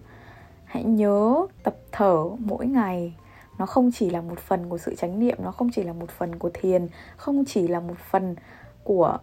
Hãy 0.65 0.83
nhớ 0.83 1.45
tập 1.63 1.75
thở 1.91 2.23
mỗi 2.39 2.67
ngày. 2.67 3.15
Nó 3.57 3.65
không 3.65 3.91
chỉ 3.93 4.09
là 4.09 4.21
một 4.21 4.39
phần 4.39 4.69
của 4.69 4.77
sự 4.77 4.95
chánh 4.95 5.19
niệm, 5.19 5.37
nó 5.41 5.51
không 5.51 5.69
chỉ 5.71 5.83
là 5.83 5.93
một 5.93 6.09
phần 6.09 6.39
của 6.39 6.49
thiền, 6.53 6.87
không 7.17 7.43
chỉ 7.47 7.67
là 7.67 7.79
một 7.79 7.97
phần 7.97 8.35
của 8.83 9.17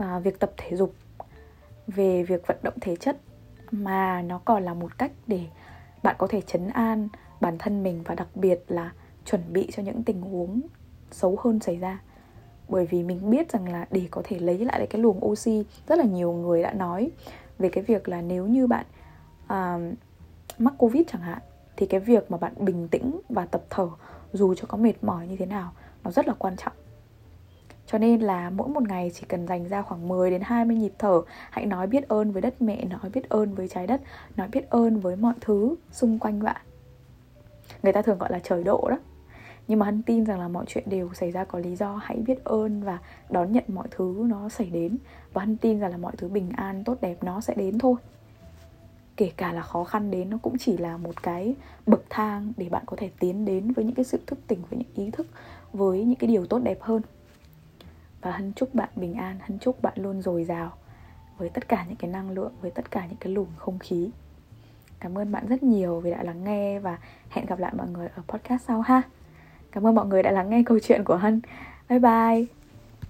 và 0.00 0.18
việc 0.18 0.38
tập 0.38 0.52
thể 0.56 0.76
dục 0.76 0.94
về 1.86 2.22
việc 2.22 2.46
vận 2.46 2.56
động 2.62 2.74
thể 2.80 2.96
chất 2.96 3.16
mà 3.70 4.22
nó 4.22 4.40
còn 4.44 4.62
là 4.62 4.74
một 4.74 4.98
cách 4.98 5.12
để 5.26 5.46
bạn 6.02 6.14
có 6.18 6.26
thể 6.26 6.40
chấn 6.40 6.68
an 6.68 7.08
bản 7.40 7.58
thân 7.58 7.82
mình 7.82 8.02
và 8.04 8.14
đặc 8.14 8.28
biệt 8.34 8.64
là 8.68 8.92
chuẩn 9.24 9.52
bị 9.52 9.68
cho 9.72 9.82
những 9.82 10.02
tình 10.02 10.22
huống 10.22 10.60
xấu 11.10 11.38
hơn 11.42 11.60
xảy 11.60 11.76
ra. 11.76 12.00
Bởi 12.68 12.86
vì 12.86 13.02
mình 13.02 13.30
biết 13.30 13.52
rằng 13.52 13.72
là 13.72 13.86
để 13.90 14.08
có 14.10 14.22
thể 14.24 14.38
lấy 14.38 14.58
lại 14.58 14.86
cái 14.90 15.02
luồng 15.02 15.24
oxy 15.24 15.64
rất 15.86 15.98
là 15.98 16.04
nhiều 16.04 16.32
người 16.32 16.62
đã 16.62 16.72
nói 16.72 17.10
về 17.58 17.68
cái 17.68 17.84
việc 17.84 18.08
là 18.08 18.22
nếu 18.22 18.46
như 18.46 18.66
bạn 18.66 18.86
uh, 19.44 19.98
mắc 20.58 20.74
covid 20.78 21.02
chẳng 21.12 21.22
hạn 21.22 21.42
thì 21.76 21.86
cái 21.86 22.00
việc 22.00 22.30
mà 22.30 22.38
bạn 22.38 22.52
bình 22.58 22.88
tĩnh 22.88 23.20
và 23.28 23.46
tập 23.46 23.62
thở 23.70 23.88
dù 24.32 24.54
cho 24.54 24.64
có 24.68 24.78
mệt 24.78 25.04
mỏi 25.04 25.26
như 25.26 25.36
thế 25.36 25.46
nào 25.46 25.72
nó 26.04 26.10
rất 26.10 26.28
là 26.28 26.34
quan 26.38 26.56
trọng 26.56 26.72
cho 27.92 27.98
nên 27.98 28.20
là 28.20 28.50
mỗi 28.50 28.68
một 28.68 28.82
ngày 28.82 29.10
chỉ 29.14 29.22
cần 29.28 29.46
dành 29.46 29.68
ra 29.68 29.82
khoảng 29.82 30.08
10 30.08 30.30
đến 30.30 30.40
20 30.44 30.76
nhịp 30.76 30.92
thở. 30.98 31.22
Hãy 31.50 31.66
nói 31.66 31.86
biết 31.86 32.08
ơn 32.08 32.32
với 32.32 32.42
đất 32.42 32.62
mẹ, 32.62 32.84
nói 32.84 33.10
biết 33.12 33.28
ơn 33.28 33.54
với 33.54 33.68
trái 33.68 33.86
đất 33.86 34.00
Nói 34.36 34.48
biết 34.48 34.70
ơn 34.70 35.00
với 35.00 35.16
mọi 35.16 35.34
thứ 35.40 35.74
xung 35.92 36.18
quanh 36.18 36.42
bạn. 36.42 36.60
Người 37.82 37.92
ta 37.92 38.02
thường 38.02 38.18
gọi 38.18 38.32
là 38.32 38.38
trời 38.38 38.64
độ 38.64 38.88
đó. 38.90 38.98
Nhưng 39.68 39.78
mà 39.78 39.86
hân 39.86 40.02
tin 40.02 40.24
rằng 40.24 40.40
là 40.40 40.48
mọi 40.48 40.64
chuyện 40.68 40.84
đều 40.86 41.10
xảy 41.14 41.30
ra 41.30 41.44
có 41.44 41.58
lý 41.58 41.76
do. 41.76 41.96
Hãy 42.02 42.16
biết 42.16 42.44
ơn 42.44 42.82
và 42.82 42.98
đón 43.30 43.52
nhận 43.52 43.64
mọi 43.68 43.88
thứ 43.90 44.24
nó 44.26 44.48
xảy 44.48 44.70
đến. 44.70 44.96
Và 45.32 45.40
hân 45.40 45.56
tin 45.56 45.80
rằng 45.80 45.90
là 45.90 45.96
mọi 45.96 46.12
thứ 46.16 46.28
bình 46.28 46.50
an 46.56 46.84
tốt 46.84 46.96
đẹp 47.00 47.16
nó 47.22 47.40
sẽ 47.40 47.54
đến 47.54 47.78
thôi. 47.78 47.94
Kể 49.16 49.32
cả 49.36 49.52
là 49.52 49.62
khó 49.62 49.84
khăn 49.84 50.10
đến 50.10 50.30
nó 50.30 50.38
cũng 50.42 50.58
chỉ 50.58 50.76
là 50.76 50.96
một 50.96 51.22
cái 51.22 51.54
bậc 51.86 52.02
thang 52.10 52.52
để 52.56 52.68
bạn 52.68 52.82
có 52.86 52.96
thể 52.96 53.10
tiến 53.18 53.44
đến 53.44 53.72
với 53.72 53.84
những 53.84 53.94
cái 53.94 54.04
sự 54.04 54.20
thức 54.26 54.38
tỉnh 54.46 54.58
với 54.70 54.78
những 54.78 55.06
ý 55.06 55.10
thức 55.10 55.26
với 55.72 56.04
những 56.04 56.18
cái 56.18 56.28
điều 56.28 56.46
tốt 56.46 56.58
đẹp 56.58 56.78
hơn 56.80 57.02
và 58.20 58.30
hân 58.30 58.52
chúc 58.52 58.74
bạn 58.74 58.88
bình 58.96 59.14
an, 59.14 59.38
hân 59.40 59.58
chúc 59.58 59.82
bạn 59.82 59.94
luôn 59.96 60.22
dồi 60.22 60.44
dào 60.44 60.72
với 61.38 61.48
tất 61.48 61.68
cả 61.68 61.84
những 61.88 61.96
cái 61.96 62.10
năng 62.10 62.30
lượng, 62.30 62.52
với 62.60 62.70
tất 62.70 62.90
cả 62.90 63.06
những 63.06 63.16
cái 63.20 63.32
luồng 63.32 63.48
không 63.56 63.78
khí. 63.78 64.10
Cảm 65.00 65.18
ơn 65.18 65.32
bạn 65.32 65.46
rất 65.46 65.62
nhiều 65.62 66.00
vì 66.00 66.10
đã 66.10 66.22
lắng 66.22 66.44
nghe 66.44 66.78
và 66.78 66.98
hẹn 67.30 67.46
gặp 67.46 67.58
lại 67.58 67.72
mọi 67.76 67.88
người 67.88 68.08
ở 68.16 68.22
podcast 68.28 68.62
sau 68.66 68.80
ha. 68.80 69.02
Cảm 69.72 69.86
ơn 69.86 69.94
mọi 69.94 70.06
người 70.06 70.22
đã 70.22 70.30
lắng 70.30 70.50
nghe 70.50 70.62
câu 70.66 70.78
chuyện 70.82 71.04
của 71.04 71.16
hân. 71.16 71.40
Bye 71.88 71.98
bye. 71.98 72.59